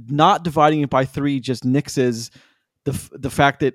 [0.08, 2.30] not dividing it by three just nixes
[2.86, 3.74] the f- the fact that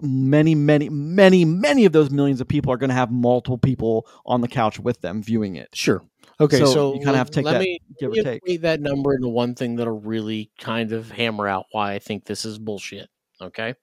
[0.00, 4.06] many, many, many, many of those millions of people are going to have multiple people
[4.24, 5.68] on the couch with them viewing it.
[5.74, 6.02] Sure.
[6.40, 8.40] Okay, So so, you kinda have to take let that me, give or let me
[8.48, 8.62] take.
[8.62, 12.44] that number into one thing that'll really kind of hammer out why I think this
[12.46, 13.08] is bullshit.
[13.40, 13.74] Okay.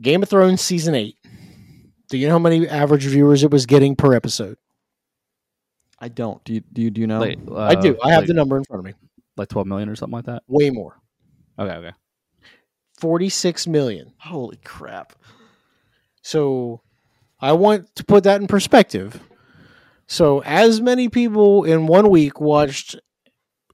[0.00, 1.16] Game of Thrones season eight.
[2.08, 4.56] Do you know how many average viewers it was getting per episode?
[6.00, 6.42] I don't.
[6.44, 6.60] Do you?
[6.72, 6.90] Do you?
[6.90, 7.20] Do you know?
[7.20, 7.96] Like, I do.
[7.96, 8.94] uh, I have like, the number in front of me.
[9.36, 10.42] like 12 million or something like that.
[10.46, 11.00] Way more.
[11.58, 11.92] Okay, okay.
[12.98, 14.12] 46 million.
[14.18, 15.14] Holy crap!
[16.22, 16.80] So
[17.40, 19.20] I want to put that in perspective.
[20.06, 22.96] So as many people in one week watched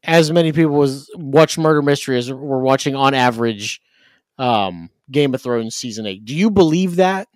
[0.02, 3.80] as many people as watched murder mystery as were watching on average
[4.38, 6.24] um, Game of Thrones season eight.
[6.24, 7.28] Do you believe that?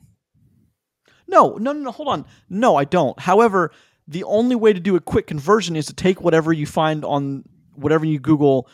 [1.26, 1.90] No, no, no, no.
[1.92, 2.26] Hold on.
[2.48, 3.18] No, I don't.
[3.20, 3.70] However,
[4.10, 7.44] the only way to do a quick conversion is to take whatever you find on
[7.74, 8.66] whatever you Google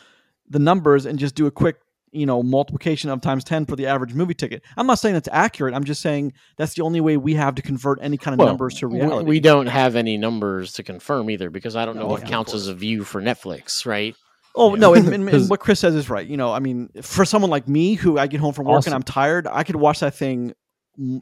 [0.49, 1.75] the numbers and just do a quick,
[2.11, 4.61] you know, multiplication of times 10 for the average movie ticket.
[4.77, 5.73] I'm not saying that's accurate.
[5.73, 8.47] I'm just saying that's the only way we have to convert any kind of Well,
[8.47, 9.27] numbers to we- reality.
[9.27, 12.27] We don't have any numbers to confirm either because I don't know No, what yeah,
[12.29, 14.15] counts as a view for Netflix, right?
[14.55, 14.79] Oh Yeah.
[14.79, 16.25] no, and, and- and 'Cause- what Chris says is right.
[16.25, 18.89] You know, I mean, for someone like me who I get home from work Also-
[18.91, 20.53] and I'm tired, I could watch that thing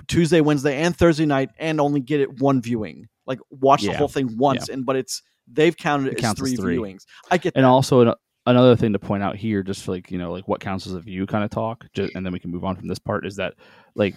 [0.07, 3.07] Tuesday, Wednesday, and Thursday night and only get it one viewing.
[3.25, 6.41] Like watch the whole thing once, and but it's they've counted it, It as counts
[6.41, 6.77] as three, three.
[6.77, 7.03] viewings.
[7.31, 7.69] I get and that.
[7.69, 8.13] also an,
[8.45, 10.93] another thing to point out here just for like you know like what counts as
[10.93, 13.25] a view kind of talk ju- and then we can move on from this part
[13.25, 13.53] is that
[13.95, 14.15] like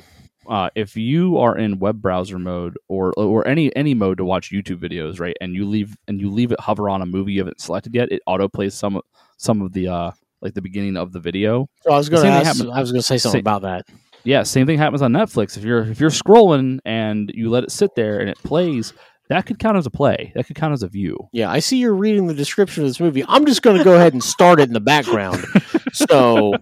[0.49, 4.51] uh, if you are in web browser mode or or any any mode to watch
[4.51, 7.41] youtube videos right and you leave and you leave it hover on a movie you
[7.41, 9.01] haven't selected yet it auto plays some
[9.37, 10.11] some of the uh
[10.43, 12.47] like the beginning of the video So I was going to ask.
[12.47, 13.87] happened- I was going to say something Same- about that.
[14.27, 17.71] Yeah same thing happens on netflix if you're if you're scrolling and you let it
[17.71, 18.93] sit there and it plays
[19.29, 21.79] that could count as a play that could count as a view Yeah, I see
[21.79, 23.25] you're reading the description of this movie.
[23.27, 25.45] I'm just going to go ahead and start it in the background.
[25.93, 26.53] So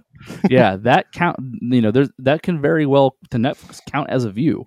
[0.49, 1.37] yeah, that count.
[1.61, 4.65] You know, there's that can very well to Netflix count as a view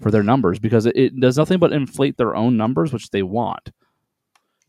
[0.00, 3.22] for their numbers because it, it does nothing but inflate their own numbers, which they
[3.24, 3.72] want.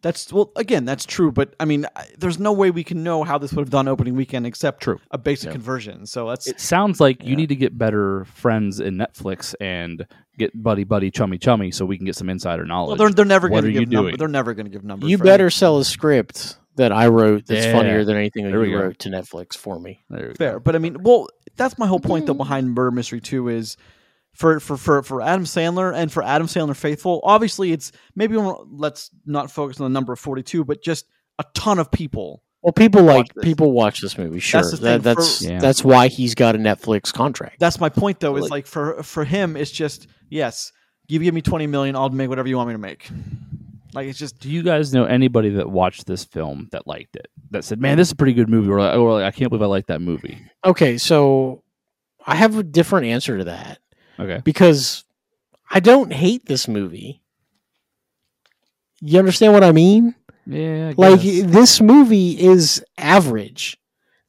[0.05, 1.31] That's well, again, that's true.
[1.31, 3.87] But I mean, I, there's no way we can know how this would have done
[3.87, 4.99] opening weekend except True.
[5.09, 5.53] a basic Yeah.
[5.53, 6.05] conversion.
[6.05, 10.05] So that's It sounds like you need to get better friends in Netflix and
[10.37, 12.99] get buddy buddy chummy chummy so we can get some insider knowledge.
[12.99, 14.11] well, they're they're never What going to are you give numbers.
[14.11, 14.17] doing?
[14.19, 15.09] They're never going to give numbers.
[15.09, 17.71] you better any- sell a script that I wrote that's Yeah.
[17.71, 18.83] funnier than anything that There you go.
[18.83, 20.03] wrote to Netflix for me.
[20.11, 20.33] There we go.
[20.35, 20.59] fair.
[20.59, 23.75] But I mean, well, that's my whole point though behind Murder Mystery Two is
[24.35, 27.21] for for for for Adam Sandler and for Adam Sandler faithful.
[27.23, 31.05] Obviously, it's maybe let's not focus on the number of forty two, but just
[31.39, 32.43] a ton of people.
[32.61, 33.43] Well, people like this.
[33.43, 34.39] people watch this movie.
[34.39, 35.59] Sure, That's that, thing, for- that's Yeah.
[35.59, 37.59] that's why he's got a Netflix contract.
[37.59, 38.35] That's my point though.
[38.37, 40.71] Is Like- like for for him, it's just yes,
[41.07, 43.07] you give me twenty million, I'll make whatever you want me to make.
[43.93, 47.27] Like it's just Do you guys know anybody that watched this film that liked it?
[47.51, 49.49] That said, "Man, this is a pretty good movie," or, or like, oh, "I can't
[49.49, 51.63] believe I like that movie." Okay, so
[52.25, 53.77] I have a different answer to that
[54.19, 55.03] Okay, because
[55.69, 57.21] I don't hate this movie.
[59.01, 60.15] You understand what I mean?
[60.45, 63.77] yeah, I Like this movie is average.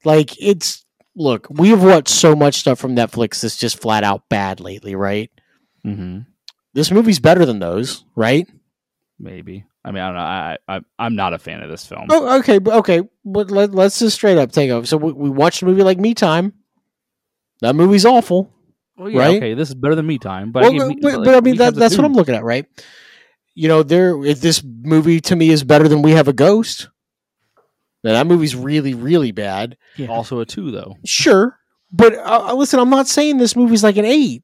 [0.03, 4.29] Like it's look, we have watched so much stuff from Netflix that's just flat out
[4.29, 5.31] bad lately, right?
[5.83, 6.19] hmm
[6.73, 8.47] This movie's better than those, right?
[9.19, 9.65] maybe.
[9.83, 10.21] I mean, I don't know.
[10.21, 12.07] I, I I'm not a fan of this film.
[12.09, 14.85] Oh, okay, okay, but let, let's just straight up take over.
[14.85, 16.53] So we, we watched a movie like Me Time.
[17.61, 18.51] That movie's awful.
[18.97, 19.37] Well, yeah, right?
[19.37, 21.41] okay, this is better than Me Time, but Well, I gave but, but, but I
[21.41, 22.05] mean that, Time's a that's what.
[22.05, 22.65] I'm looking at, right?
[23.53, 26.89] You know, there if this movie to me is better than We Have a Ghost.
[28.03, 29.77] Now that movie's really, really bad.
[30.09, 30.95] Also a two though.
[31.05, 31.57] Sure,
[31.91, 34.43] but uh, listen, I'm not saying this movie's like an eight.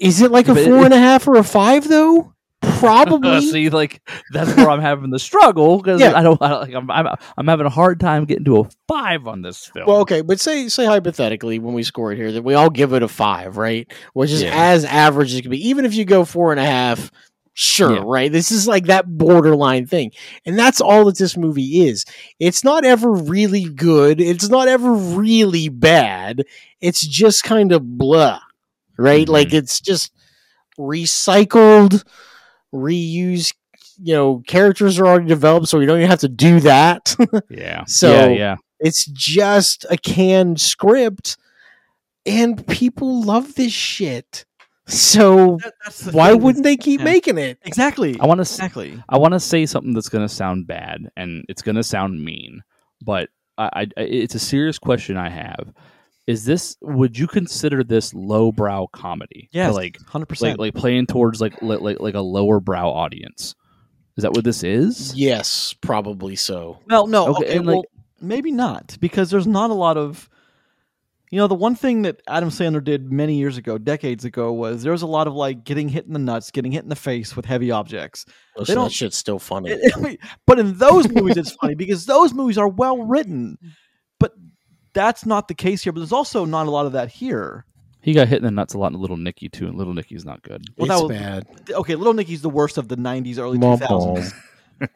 [0.00, 2.31] Is it like a But it- four and a half or a five though?
[2.62, 3.40] Probably.
[3.50, 4.00] See, like
[4.32, 6.16] that's where I'm having the struggle because Yeah.
[6.16, 9.26] I don't I, like I'm, I'm I'm having a hard time getting to a five
[9.26, 9.86] on this film.
[9.86, 12.92] Well, okay, but say say hypothetically when we score it here that we all give
[12.92, 13.90] it a five, right?
[14.14, 14.52] Which is Yeah.
[14.54, 15.68] as average as it can be.
[15.68, 17.10] Even if you go four and a half,
[17.52, 18.02] sure, Yeah.
[18.04, 18.30] right?
[18.32, 20.12] This is like that borderline thing,
[20.46, 22.04] and that's all that this movie is.
[22.38, 24.20] It's not ever really good.
[24.20, 26.42] It's not ever really bad.
[26.80, 28.40] It's just kind of blah,
[28.98, 29.26] right?
[29.26, 29.30] Mhm.
[29.32, 30.12] Like it's just
[30.78, 32.04] recycled,
[32.72, 33.54] reused.
[33.98, 37.14] You know, characters are already developed, so we don't even have to do that.
[37.50, 37.84] yeah.
[37.84, 38.56] so- yeah, yeah.
[38.80, 41.36] It's just a canned script,
[42.26, 44.44] and people love this shit.
[44.86, 47.04] So that- why thing wouldn't they keep yeah.
[47.04, 47.58] making it?
[47.64, 48.18] exactly?
[48.20, 49.02] I want to exactly.
[49.08, 52.24] I want to say something that's going to sound bad and it's going to sound
[52.24, 52.62] mean,
[53.00, 55.72] but I, I, it's a serious question I have.
[56.26, 56.76] Is this?
[56.82, 59.48] Would you consider this lowbrow comedy?
[59.52, 63.54] Yeah, like hundred percent, like playing towards like like like, like a lower brow audience.
[64.16, 65.14] Is that what this is?
[65.16, 66.78] Yes, probably so.
[66.88, 67.84] Well, no, Okay, okay, and, like- well,
[68.20, 70.28] maybe not because there's not a lot of,
[71.30, 74.82] you know, the one thing that Adam Sandler did many years ago, decades ago, was
[74.82, 76.94] there was a lot of like getting hit in the nuts, getting hit in the
[76.94, 78.26] face with heavy objects.
[78.56, 79.70] Listen, don't- that shit's still funny.
[79.70, 83.56] It- I mean, but in those movies, it's funny because those movies are well written.
[84.94, 85.92] But that's not the case here.
[85.92, 87.64] But there's also not a lot of that here.
[88.00, 90.24] He got hit in the nuts a lot in Little Nicky too, and Little Nicky's
[90.24, 90.64] not good.
[90.76, 91.72] Well, it's that was- bad.
[91.76, 94.32] Okay, Little Nicky's the worst of the '90s, early Mom, 2000s,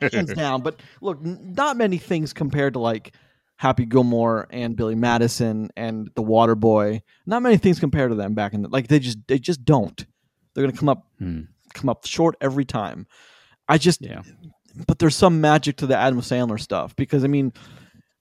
[0.12, 0.62] hands down.
[0.62, 3.12] But look, n- not many things compared to like
[3.56, 7.02] Happy Gilmore and Billy Madison and The Water Boy.
[7.26, 8.88] Not many things compared to them back in the like.
[8.88, 10.04] They just they just don't.
[10.54, 11.42] They're gonna come up Hmm.
[11.74, 13.06] come up short every time.
[13.68, 14.22] I just Yeah.
[14.88, 17.52] but there's some magic to the Adam Sandler stuff because I mean,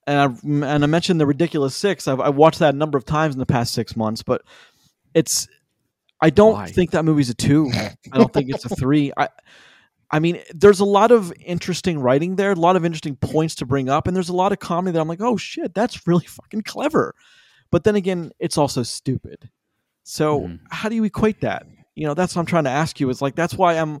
[0.06, 2.06] and I and I mentioned the ridiculous six.
[2.08, 4.42] I've, I've watched that a number of times in the past six months, but
[5.14, 5.48] it's
[6.20, 6.66] I don't Why?
[6.66, 7.70] think that movie's a two.
[8.12, 9.12] I don't think it's a three.
[9.16, 9.28] I
[10.10, 13.66] I mean, there's a lot of interesting writing there, a lot of interesting points to
[13.66, 16.26] bring up, and there's a lot of comedy that I'm like, oh shit, that's really
[16.26, 17.14] fucking clever.
[17.70, 19.50] But then again, it's also stupid.
[20.04, 20.60] So Mhm.
[20.70, 21.66] how do you equate that?
[21.96, 23.10] You know, that's what I'm trying to ask you.
[23.10, 24.00] Is like that's why I'm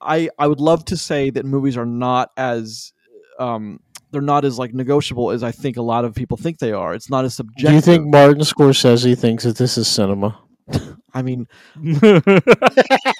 [0.00, 2.92] I I would love to say that movies are not as
[3.38, 3.80] um
[4.10, 6.94] they're not as like negotiable as I think a lot of people think they are.
[6.94, 7.68] It's not as subjective.
[7.68, 10.38] Do you think Martin Scorsese thinks that this is cinema?
[11.14, 12.20] I mean, I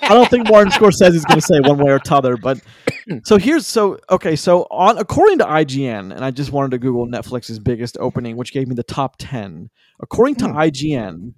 [0.08, 2.36] don't think Martin Scorsese is going to say one way or t'other.
[2.36, 2.60] But
[3.24, 4.36] so here's so okay.
[4.36, 8.52] So on according to IGN, and I just wanted to Google Netflix's biggest opening, which
[8.52, 9.70] gave me the top ten.
[10.00, 10.56] According to Hmm.
[10.56, 11.34] IGN,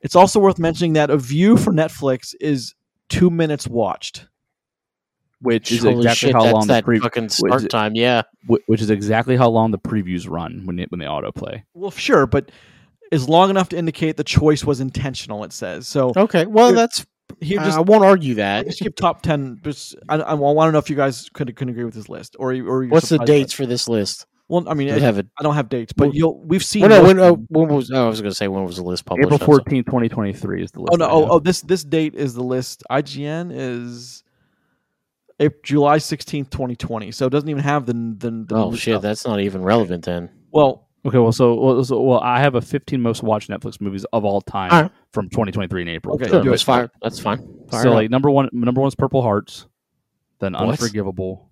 [0.00, 2.74] it's also worth mentioning that a view for Netflix is
[3.08, 4.26] two minutes watched.
[5.40, 7.94] Which is Holy exactly shit, how that's long the that pre- fucking start it- time.
[7.94, 8.22] Yeah.
[8.46, 11.62] which is exactly how long the previews run when it, when they autoplay.
[11.74, 12.50] Well, sure, but
[13.10, 15.42] is long enough to indicate the choice was intentional.
[15.44, 16.12] It says so.
[16.16, 17.04] Okay, well that's
[17.40, 18.66] Here, I- just I won't argue that.
[18.66, 19.58] Just skip top ten.
[19.64, 22.36] Just, I, I want to know if you guys could could agree with this list,
[22.38, 24.26] or or What's the dates for this list?
[24.48, 26.64] Well, I mean, I it- it have a I don't have dates, but you'll we've
[26.64, 26.82] seen.
[26.82, 28.76] Well, no, when, of uh, when was Oh, I was going to say when was
[28.76, 29.26] the list published?
[29.26, 30.90] April I'm 14, 2023 is the list.
[30.92, 31.08] oh no!
[31.08, 32.82] Oh, oh, this this date is the list.
[32.90, 34.29] IGN is April,
[35.62, 37.10] July sixteenth, twenty twenty.
[37.12, 38.44] So it doesn't even have the the.
[38.48, 39.02] the Oh shit, stuff.
[39.02, 40.30] that's not even relevant then.
[40.52, 40.86] well.
[41.06, 44.22] Okay, well, so well, so, well, I have a 15 most watched Netflix movies of
[44.26, 44.90] all time Alright.
[45.14, 46.16] from 2023 in April.
[46.16, 46.66] Okay, Sure, that's it.
[46.66, 46.90] fine.
[47.00, 47.38] That's fine.
[47.70, 47.94] Fire so up.
[47.94, 49.64] like number one, number one's Purple Hearts,
[50.40, 50.64] then What?
[50.68, 51.50] Unforgivable,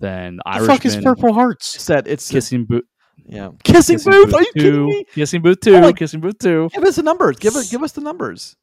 [0.00, 1.76] then the Irishman, fuck is Purple Hearts?
[1.76, 2.84] It's that it's Kissing Booth,
[3.24, 3.52] yeah.
[3.64, 4.34] Kissing, booth?
[4.34, 5.04] Are you kidding two, me?
[5.14, 6.68] Kissing Booth two, Oh my- Kissing Booth two.
[6.74, 7.38] Give us the numbers.
[7.38, 8.54] Give us give us the numbers.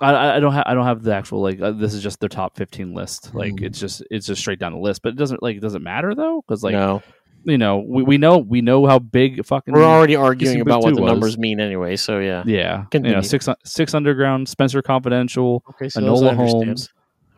[0.00, 2.20] I- I, I don't have I don't have the actual like uh, this is just
[2.20, 3.34] their top 15 list.
[3.34, 3.64] Like Hmm.
[3.64, 6.14] it's just it's just straight down the list, but it doesn't like it doesn't matter
[6.14, 7.02] though because like no,
[7.44, 10.94] you know we, we know we know how big fucking we're already arguing about what
[10.94, 11.10] the was.
[11.10, 11.96] numbers mean anyway.
[11.96, 12.42] So yeah.
[12.46, 16.34] yeah you know six six underground Spencer Confidential Okay, so those Enola.
[16.36, 16.88] Holmes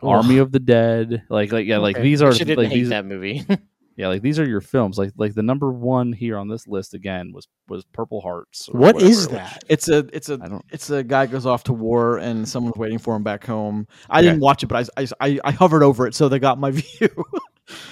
[0.03, 2.03] Army of the Dead like like yeah like Okay.
[2.03, 3.45] these are actually didn't like hate these that movie.
[3.97, 6.93] yeah like these are your films like like the number one here on this list
[6.93, 9.63] again was was Purple Hearts or What whatever, is which- that?
[9.69, 13.15] It's a it's a it's a guy goes off to war and someone's waiting for
[13.15, 13.87] him back home.
[14.09, 14.27] I Okay.
[14.29, 17.09] didn't watch it, but I, I I hovered over it, so they got my view.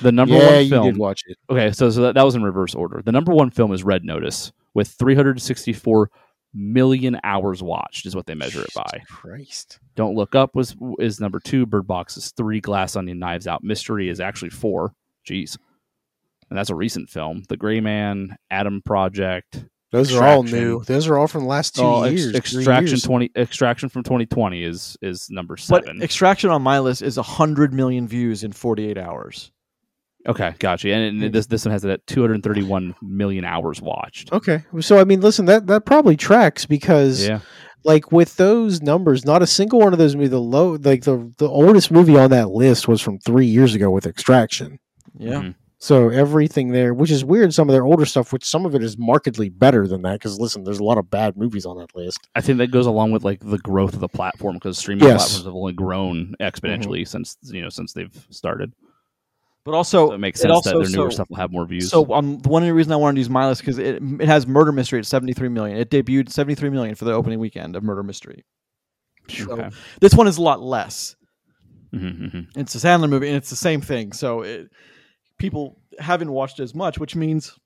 [0.02, 1.38] the number yeah, one you film did watch it.
[1.50, 3.02] Okay, so so that, that was in reverse order.
[3.04, 6.10] The number one film is Red Notice with 364
[6.54, 9.02] million hours watched is what they measure it by.
[9.08, 9.80] Christ.
[9.96, 11.66] Don't Look Up was is number two.
[11.66, 12.60] Bird Box is three.
[12.60, 14.94] Glass Onion, Knives Out, Mystery is actually four.
[15.28, 15.58] Jeez,
[16.50, 17.44] and that's a recent film.
[17.50, 20.84] The Gray Man, Adam Project, Those are all new.
[20.84, 22.32] Those are all from the last two oh, Ex- years.
[22.32, 23.04] three Extraction years.
[23.04, 23.32] twenty.
[23.36, 26.02] Extraction from 2020 is is number but seven.
[26.04, 29.52] Extraction on my list is hundred million views in forty eight hours.
[30.28, 30.92] okay, gotcha.
[30.94, 34.32] And, and this this one has it at 231 million hours watched.
[34.34, 37.40] Okay, so I mean, listen, that that probably tracks because, Yeah,
[37.86, 40.32] like, with those numbers, not a single one of those movies.
[40.32, 43.90] The low, like the the oldest movie on that list was from three years ago
[43.90, 44.78] with Extraction.
[45.18, 45.56] Yeah, Mhm.
[45.82, 48.84] So everything there, which is weird, some of their older stuff, which some of it
[48.84, 50.14] is markedly better than that.
[50.14, 52.28] Because listen, there's a lot of bad movies on that list.
[52.36, 55.22] I think that goes along with like the growth of the platform because streaming Yes.
[55.22, 58.74] platforms have only grown exponentially since you know since they've started.
[59.64, 61.66] but also So it makes it sense that their newer so- stuff will have more
[61.66, 61.90] views.
[61.90, 64.28] So um, one of the reasons I wanted to use my list because it it
[64.28, 65.78] has Murder Mystery at seventy three million.
[65.78, 68.44] It debuted seventy three million for the opening weekend of Murder Mystery.
[69.30, 69.70] So okay.
[70.02, 71.16] this one is a lot less.
[71.96, 72.48] Mhm, mhm.
[72.58, 74.12] It's a Sandler movie, and it's the same thing.
[74.12, 74.70] So it,
[75.40, 77.58] people haven't watched as much, which means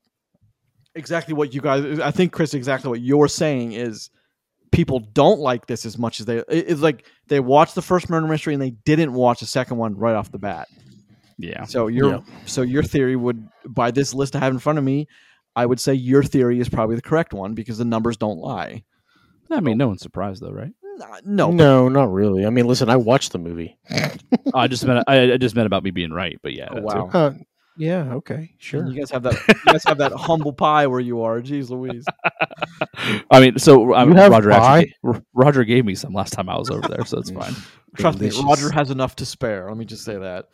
[0.95, 1.99] exactly what you guys.
[1.99, 4.09] I think Chris, exactly what you're saying is
[4.71, 6.37] people don't like this as much as they.
[6.47, 9.95] It's like they watched the first murder mystery and they didn't watch the second one
[9.97, 10.67] right off the bat.
[11.37, 11.65] yeah.
[11.65, 12.19] So your Yeah.
[12.45, 15.07] so your theory would by this list I have in front of me,
[15.55, 18.83] I would say your theory is probably the correct one because the numbers don't lie.
[19.51, 20.71] I mean, no one's surprised though, right?
[21.25, 22.45] No, no, not really.
[22.45, 23.77] I mean, listen, I watched the movie.
[23.91, 24.11] Oh,
[24.53, 26.67] I just meant I, I just meant about me being right, but yeah.
[26.71, 26.85] Oh, that too.
[26.85, 27.09] wow.
[27.13, 27.33] Uh,
[27.77, 28.85] yeah, okay, sure.
[28.87, 29.33] You guys have that.
[29.47, 31.41] You guys have that humble pie where you are.
[31.41, 32.05] Jeez Louise.
[33.31, 34.95] I mean, so I mean, Roger actually
[35.33, 37.53] Roger gave me some last time I was over there, so it's fine.
[37.97, 38.41] Trust Delicious.
[38.41, 39.67] me, Roger has enough to spare.
[39.67, 40.49] Let me just say that.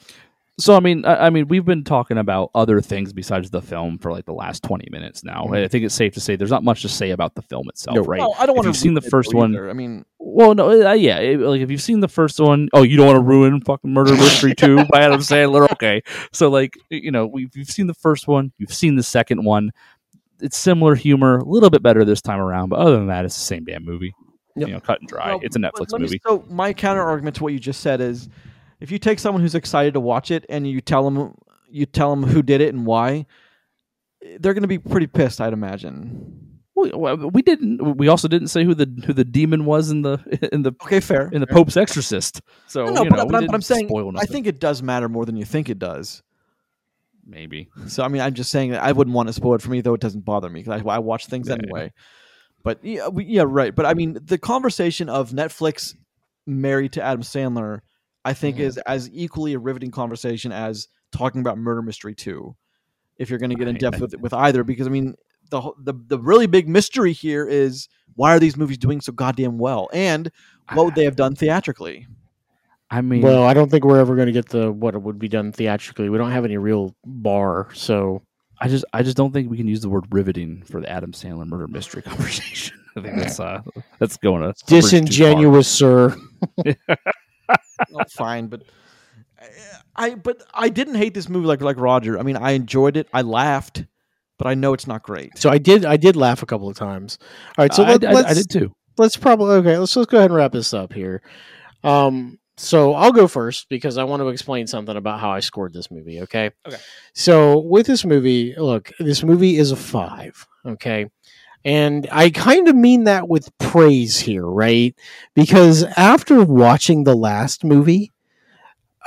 [0.60, 3.98] So I mean, I, I mean, we've been talking about other things besides the film
[3.98, 5.46] for like the last twenty minutes now.
[5.48, 5.64] Mhm.
[5.64, 7.96] I think it's safe to say there's not much to say about the film itself,
[7.96, 8.02] No.
[8.04, 8.20] right?
[8.20, 8.70] Well, I don't want to.
[8.70, 11.82] you've seen the first one- I mean, Well, no, uh, yeah, it- like if you've
[11.82, 15.02] seen the first one, oh, you don't want to ruin fucking Murder Mystery Two by
[15.02, 16.02] Adam Sandler, okay?
[16.34, 19.72] So like, you know, we've you've seen the first one, you've seen the second one.
[20.42, 23.36] It's similar humor, a little bit better this time around, but other than that, it's
[23.36, 24.14] the same damn movie.
[24.56, 24.68] Yep.
[24.68, 25.30] You know, cut and dry.
[25.30, 26.22] well, it's a Netflix let me- movie.
[26.26, 28.28] so my counter argument to what you just said is,
[28.80, 31.36] if you take someone who's excited to watch it and you tell them
[31.70, 33.26] you tell them who did it and why,
[34.40, 36.46] they're going to be pretty pissed, I'd imagine.
[36.76, 37.98] Well, we didn't.
[37.98, 41.02] We also didn't say who the who the demon was in the in the Okay,
[41.02, 41.30] fair.
[41.32, 42.42] in the Pope's exorcist.
[42.68, 44.60] So No, no, you but, know, but we I'm, but I'm saying I think it
[44.60, 46.24] does matter more than you think it does.
[47.26, 47.70] maybe.
[47.88, 49.82] So I mean, I'm just saying that I wouldn't want to spoil it for me,
[49.82, 51.56] though it doesn't bother me because I, I watch things yeah.
[51.56, 51.92] anyway.
[52.64, 53.76] But yeah, we, yeah, right.
[53.76, 55.96] But I mean, the conversation of Netflix
[56.48, 57.82] married to Adam Sandler,
[58.26, 58.66] I think, Mm-hmm.
[58.66, 62.56] is as equally a riveting conversation as talking about Murder Mystery Two.
[63.18, 65.16] If you're going to get in I- depth I- with with either, because I mean,
[65.50, 69.58] the the the really big mystery here is why are these movies doing so goddamn
[69.58, 70.32] well, and
[70.74, 72.08] what would they have done theatrically?
[72.92, 75.28] I mean, Well, I don't think we're ever going to get the what would be
[75.28, 76.10] done theatrically.
[76.10, 78.24] We don't have any real bar, so
[78.60, 81.12] I just I just don't think we can use the word riveting for the Adam
[81.12, 82.78] Sandler murder mystery conversation.
[82.98, 83.62] I think that's uh
[84.00, 84.82] that's going a bridge too far.
[84.82, 86.16] disingenuous, sir.
[87.50, 88.64] oh, fine, but
[89.96, 92.20] I but I didn't hate this movie like like Roger.
[92.20, 93.08] I mean, I enjoyed it.
[93.14, 93.86] I laughed,
[94.38, 95.38] but I know it's not great.
[95.38, 95.86] So I did.
[95.86, 97.18] I did laugh a couple of times.
[97.58, 98.72] All right, so I, let, I- let's I did too.
[98.98, 99.78] let's probably okay.
[99.78, 101.22] Let's let's go ahead and wrap this up here.
[101.84, 105.72] Um, so I'll go first because I want to explain something about how I scored
[105.74, 106.22] this movie.
[106.24, 106.52] Okay.
[106.68, 106.78] Okay.
[107.14, 110.46] So with this movie, look, this movie is a five.
[110.66, 111.10] Okay.
[111.66, 114.96] And I kind of mean that with praise here, right?
[115.36, 118.12] Because after watching the last movie,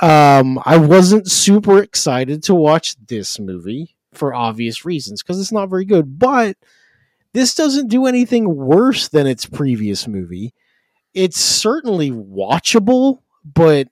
[0.01, 5.69] um, I wasn't super excited to watch this movie for obvious reasons because it's not
[5.69, 6.19] very good.
[6.19, 6.57] But
[7.33, 10.53] this doesn't do anything worse than its previous movie.
[11.13, 13.87] It's certainly watchable, but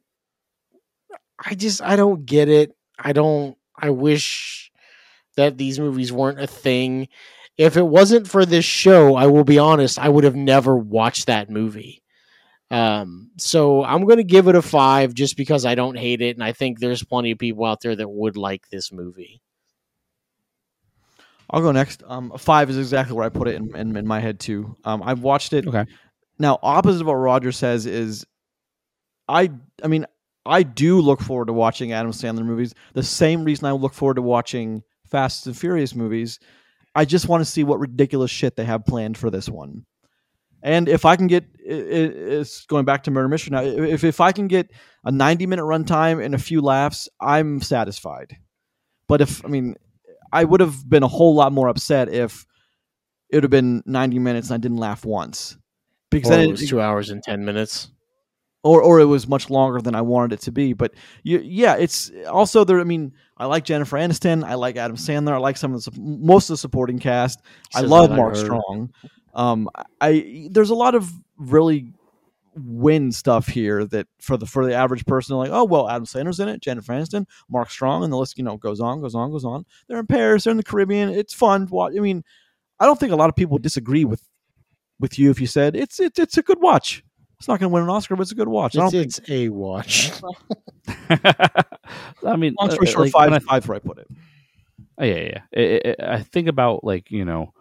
[1.43, 2.75] I just I don't get it.
[2.99, 4.71] I don't I wish
[5.37, 7.07] that these movies weren't a thing.
[7.57, 11.27] If it wasn't for this show, I will be honest, I would have never watched
[11.27, 12.01] that movie.
[12.71, 16.37] Um, so I'm going to give it a 5 just because I don't hate it
[16.37, 19.41] and I think there's plenty of people out there that would like this movie.
[21.51, 22.01] I'll go next.
[22.07, 24.75] Um, a five is exactly where I put it in, in, in my head too.
[24.85, 25.67] Um, I've watched it.
[25.67, 25.85] Okay.
[26.39, 28.25] Now, opposite of what Roger says is,
[29.27, 29.51] I
[29.83, 30.05] I mean
[30.45, 32.73] I do look forward to watching Adam Sandler movies.
[32.93, 36.39] The same reason I look forward to watching Fast and Furious movies.
[36.93, 39.85] I just want to see what ridiculous shit they have planned for this one.
[40.63, 43.63] And if I can get, it's going back to Murder Mystery now.
[43.63, 44.69] If if I can get
[45.03, 48.37] a ninety minute runtime and a few laughs, I'm satisfied.
[49.07, 49.75] But if I mean,
[50.31, 52.45] I would have been a whole lot more upset if
[53.29, 55.57] it would have been ninety minutes and I didn't laugh once,
[56.11, 57.89] because Or then oh, it it, was 2 hours and 10 minutes.
[58.63, 60.73] Or or it was much longer than I wanted it to be.
[60.73, 60.93] But
[61.23, 62.79] you, yeah, it's also there.
[62.79, 64.43] I mean, I like Jennifer Aniston.
[64.43, 65.33] I like Adam Sandler.
[65.33, 67.41] I like some of the most of the supporting cast.
[67.73, 68.35] I love that I Mark.
[68.35, 68.93] Strong.
[69.33, 71.93] Um, I there's a lot of really
[72.55, 76.39] win stuff here that for the for the average person like oh well Adam Sandler's
[76.39, 79.31] in it Jennifer Aniston Mark Strong and the list you know goes on goes on
[79.31, 82.25] goes on they're in Paris they're in the Caribbean it's fun watch I mean
[82.77, 84.27] I don't think a lot of people disagree with
[84.99, 87.05] with you if you said it's it's it's a good watch
[87.41, 89.01] it's not going to win an Oscar but it's a good watch I It's, don't
[89.03, 90.11] it's a watch.
[91.09, 94.07] I mean, long uh, story short like, five when I five where I put it
[94.97, 95.41] Oh, yeah, yeah.
[95.53, 95.79] yeah.
[95.99, 97.53] I- I- I think about like you know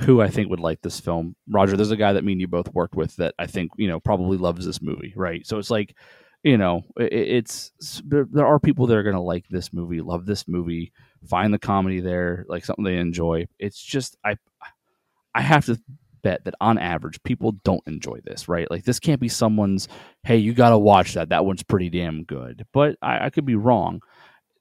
[0.00, 1.34] who I think would like this film.
[1.48, 3.88] Roger, there's a guy that me and you both worked with that I think you
[3.88, 5.44] know probably loves this movie, right?
[5.46, 5.96] So it's like
[6.42, 7.72] you know i- i- it's
[8.04, 10.92] there, there are people that are going to like this movie, love this movie,
[11.28, 13.48] find the comedy there, like something they enjoy.
[13.58, 14.36] It's just I
[15.34, 15.80] I have to
[16.26, 18.68] bet that on average people don't enjoy this, right?
[18.68, 19.86] Like this can't be someone's
[20.24, 21.28] hey, you got to watch that.
[21.28, 22.66] That one's pretty damn good.
[22.72, 24.00] But I, I could be wrong.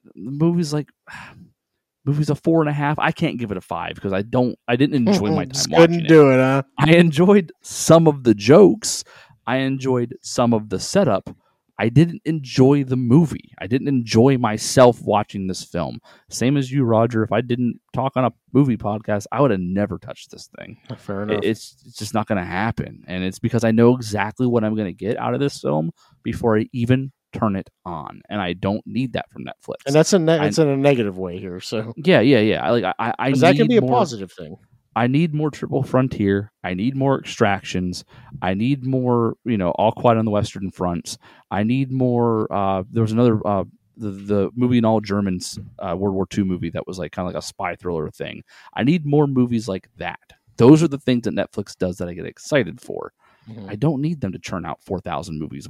[0.04, 0.90] The movie's like
[2.06, 3.00] movie's a four and a half.
[3.00, 4.56] I can't give it a five because I don't.
[4.68, 6.08] I didn't enjoy my time Just couldn't it.
[6.08, 6.62] do it, huh?
[6.78, 9.04] I enjoyed some of the jokes.
[9.48, 11.36] I enjoyed some of the setup.
[11.78, 13.52] I didn't enjoy the movie.
[13.60, 16.00] I didn't enjoy myself watching this film.
[16.30, 17.24] Same as you, Roger.
[17.24, 20.78] If I didn't talk on a movie podcast, I would have never touched this thing.
[20.98, 21.42] Fair enough.
[21.44, 24.76] It's it's just not going to happen, and it's because I know exactly what I'm
[24.76, 25.92] going to get out of this film
[26.24, 29.86] before I even turn it on, and I don't need that from Netflix.
[29.86, 31.60] and that's a ne- it's in a negative way here.
[31.60, 32.66] So yeah, yeah, yeah.
[32.66, 34.56] I like I I that can be a more- positive thing.
[34.96, 36.52] I need more Triple Frontier.
[36.64, 38.06] I need more extractions.
[38.42, 41.18] I need more, you know, All Quiet on the Western Fronts.
[41.52, 42.52] I need more.
[42.52, 43.66] Uh, there was another uh,
[43.98, 47.28] the the movie in all Germans uh, World War II movie that was like kind
[47.28, 48.44] of like a spy thriller thing.
[48.74, 50.20] I need more movies like that.
[50.58, 53.12] Those are the things that Netflix does that I get excited for.
[53.50, 53.70] Mhm.
[53.70, 55.68] I don't need them to churn out four thousand movies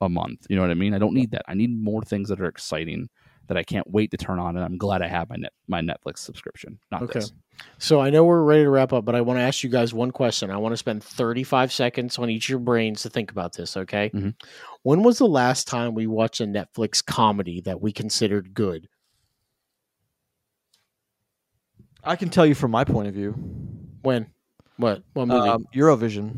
[0.00, 0.46] a month.
[0.48, 0.94] You know what I mean?
[0.94, 1.42] I don't need that.
[1.48, 3.08] I need more things that are exciting
[3.48, 5.80] that I can't wait to turn on, and I'm glad I have my net my
[5.80, 6.78] Netflix subscription.
[6.90, 7.20] Not Okay.
[7.20, 7.32] this.
[7.78, 9.94] So I know we're ready to wrap up, but I want to ask you guys
[9.94, 10.50] one question.
[10.50, 13.76] I want to spend 35 seconds on each of your brains to think about this,
[13.76, 14.10] okay?
[14.10, 14.34] Mhm.
[14.82, 18.88] When was the last time we watched a Netflix comedy that we considered good?
[22.04, 23.32] I can tell you from my point of view.
[24.02, 24.26] When?
[24.76, 25.02] What?
[25.12, 25.48] What movie?
[25.48, 26.32] Um, Eurovision.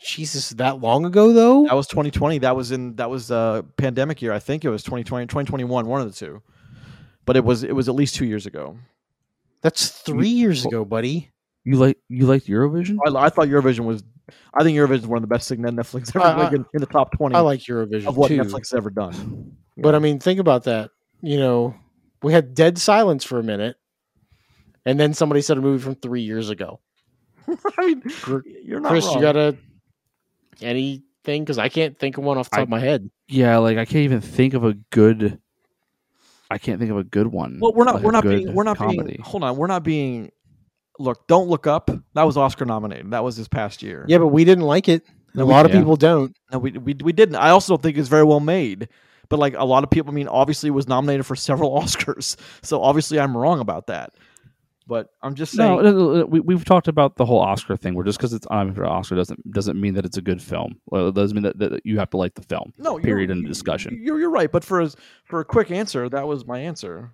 [0.00, 1.64] Jesus, that long ago though.
[1.64, 2.38] That was 2020.
[2.38, 4.32] That was in that was uh pandemic year.
[4.32, 6.40] I think it was 2020, 2021, one of the two.
[7.24, 8.76] But it was it was at least two years ago.
[9.62, 11.30] That's three years ago, buddy.
[11.64, 12.96] You like you liked Eurovision?
[13.06, 14.02] I, I thought Eurovision was.
[14.54, 16.64] I think Eurovision is one of the best things that Netflix ever I- like in,
[16.74, 18.38] in the top 20 I like Eurovision of what too.
[18.38, 19.56] Netflix has ever done.
[19.76, 20.90] But I mean, think about that.
[21.20, 21.74] You know,
[22.22, 23.76] we had dead silence for a minute,
[24.86, 26.80] and then somebody said a movie from three years ago.
[27.48, 28.02] I mean,
[28.64, 29.14] you're not Chris, wrong.
[29.16, 29.56] you got a
[30.60, 31.42] anything?
[31.44, 33.10] Because I can't think of one off the top I- of my head.
[33.28, 35.38] Yeah, like I can't even think of a good.
[36.50, 37.58] I can't think of a good one.
[37.60, 37.96] Well, we're not.
[37.96, 38.54] like we're not being.
[38.54, 39.02] We're not comedy.
[39.02, 39.20] being.
[39.22, 39.56] Hold on.
[39.56, 40.30] We're not being.
[40.98, 41.90] Look, don't look up.
[42.14, 43.10] That was Oscar nominated.
[43.12, 44.04] That was this past year.
[44.08, 45.04] Yeah, but we didn't like it.
[45.34, 45.78] No, a we- lot of yeah.
[45.80, 46.36] people don't.
[46.50, 47.36] No, we, we we didn't.
[47.36, 48.88] I also don't think it's very well made.
[49.28, 52.36] But like a lot of people, I mean, obviously it was nominated for several Oscars.
[52.62, 54.14] So obviously I'm wrong about that.
[54.88, 55.70] But I'm just saying.
[55.70, 57.94] No, no, no, we, we've talked about the whole Oscar thing.
[57.94, 60.80] Where just because it's nominated for Oscar doesn't doesn't mean that it's a good film.
[60.86, 62.72] Well, it doesn't mean that, that you have to like the film.
[62.78, 64.00] no, period in the discussion.
[64.02, 64.50] You're you're right.
[64.50, 64.90] But for a,
[65.26, 67.12] for a quick answer, that was my answer.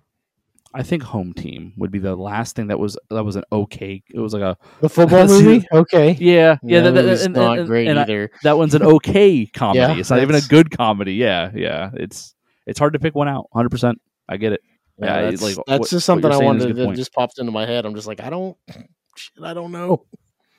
[0.73, 4.01] I think Home Team would be the last thing that was that was an okay.
[4.09, 5.65] It was like a The football movie?
[5.73, 6.17] Okay.
[6.19, 6.81] yeah, yeah.
[6.81, 8.31] that that, that- and- not and- great and I- either.
[8.43, 9.79] that one's an okay comedy.
[9.79, 11.15] Yeah, it's not even a good comedy.
[11.15, 11.91] Yeah, yeah.
[11.93, 13.47] It's it's hard to pick one out.
[13.53, 13.99] Hundred percent.
[14.29, 14.61] I get it.
[14.97, 16.95] Yeah, Yeah, that's, like, that's what- just something I saying is a wanted good that
[16.95, 17.85] just popped into my head.
[17.85, 18.57] I'm just like, I don't,
[19.15, 20.05] shit, I don't know.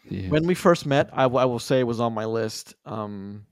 [0.09, 0.28] Yeah.
[0.28, 2.74] When we first met, I, w- I will say it was on my list.
[2.84, 3.47] Um,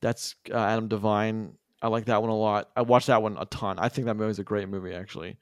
[0.00, 1.54] that's uh, Adam Devine.
[1.82, 2.70] I like that one a lot.
[2.76, 3.78] I watched that one a ton.
[3.78, 5.36] I think that movie is a great movie, actually.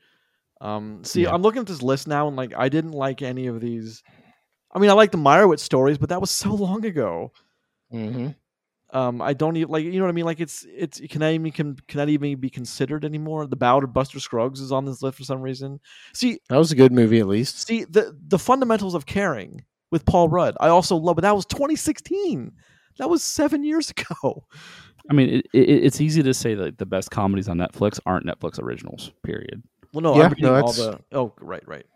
[0.60, 1.34] Um, see, Yeah.
[1.34, 4.02] I'm looking at this list now, and like, I didn't like any of these.
[4.72, 7.32] I mean, I like the Meyerowitz stories, but that was so long ago.
[7.92, 8.28] Mm-hmm.
[8.90, 10.24] Um, I don't even like, you know what I mean?
[10.24, 13.46] Like, it's it's can that even can can that even be considered anymore?
[13.46, 15.80] The Ballad of Buster Scruggs is on this list for some reason.
[16.12, 17.66] See, That was a good movie, at least.
[17.66, 20.56] See the the fundamentals of caring with Paul Rudd.
[20.60, 22.52] I also love, but that was 2016.
[22.98, 24.44] That was seven years ago.
[25.10, 28.26] I mean, it, it, it's easy to say that the best comedies on Netflix aren't
[28.26, 29.12] Netflix originals.
[29.22, 29.62] Period.
[29.92, 31.00] Well, no, Yeah, I'm reading no, all the.
[31.12, 31.86] Oh, right, right.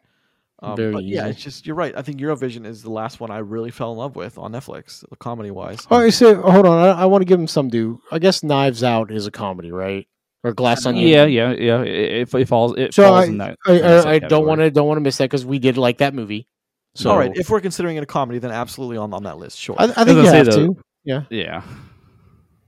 [0.63, 1.95] Um, very but yeah, it's just you're right.
[1.97, 5.03] I think Eurovision is the last one I really fell in love with on Netflix,
[5.19, 5.87] comedy wise.
[5.91, 6.79] All right, so hold on.
[6.79, 8.01] I, I want to give him some due.
[8.13, 10.07] I guess Knives Out is a comedy, right?
[10.45, 11.07] Or Glass Onion.
[11.09, 11.81] Yeah, yeah, yeah.
[11.83, 12.77] It, it, it falls.
[12.79, 13.59] It So falls I, in that.
[13.67, 15.59] I, in that I, I don't want to don't want to miss that because we
[15.59, 16.47] did like that movie.
[16.95, 19.59] So all right, if we're considering it a comedy, then absolutely on, on that list.
[19.59, 19.77] Sure.
[19.79, 20.77] I, I think you have though- to.
[21.05, 21.23] Yeah.
[21.31, 21.63] Yeah.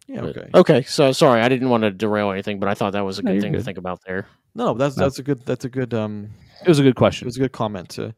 [0.07, 0.21] yeah.
[0.21, 0.51] But- Okay.
[0.55, 0.83] Okay.
[0.83, 3.35] So sorry, I didn't want to derail anything, but I thought that was a good
[3.35, 4.27] you're thing to think about there.
[4.55, 5.05] No, that's No.
[5.05, 6.31] that's a good that's a good um
[6.65, 7.27] It was a good question.
[7.27, 8.15] it was a good comment to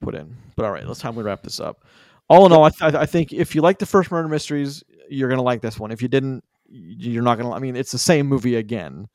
[0.00, 0.36] put in.
[0.56, 1.84] But all right, let's time we wrap this up.
[2.28, 5.28] All in all, I, th- I think if you like the first murder mysteries, you're
[5.30, 5.90] gonna like this one.
[5.90, 7.52] If you didn't, you're not gonna.
[7.52, 9.08] I mean, it's the same movie again.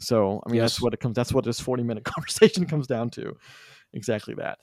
[0.00, 1.14] So I mean, that's what it comes.
[1.14, 3.36] That's what this 40 minute conversation comes down to.
[3.92, 4.58] Exactly that.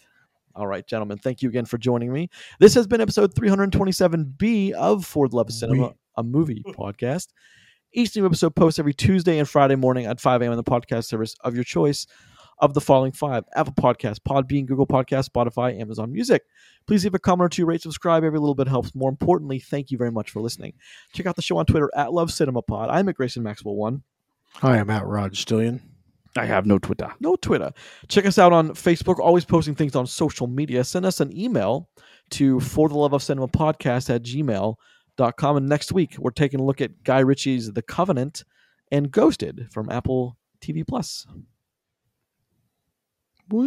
[0.56, 2.30] All right, gentlemen, thank you again for joining me.
[2.60, 7.28] This has been episode 327B of Ford Love Cinema, a movie podcast.
[7.94, 10.52] Each new episode posts every Tuesday and Friday morning at 5 a.m.
[10.52, 12.08] on the podcast service of your choice
[12.60, 16.44] of the following five Apple Podcasts, Podbean, Google Podcasts, Spotify, Amazon Music.
[16.88, 18.24] Please leave a comment or two, rate, subscribe.
[18.24, 18.96] Every little bit helps.
[18.96, 20.74] More importantly, thank you very much for listening.
[21.14, 22.90] Check out the show on Twitter at Love Cinema Pod.
[22.90, 24.04] I'm at Grayson Maxwell One.
[24.56, 25.82] Hi, I'm at Rod Stillion.
[26.38, 27.14] I have no Twitter.
[27.20, 27.72] No Twitter.
[28.10, 29.20] Check us out on Facebook.
[29.20, 30.84] Always posting things on social media.
[30.84, 31.90] Send us an email
[32.32, 35.58] to for the love of cinema podcast at gmail.com.
[35.58, 38.44] And next week, we're taking a look at Guy Ritchie's The Covenant
[38.92, 41.26] and Ghosted from Apple TV Plus.
[43.50, 43.66] Bu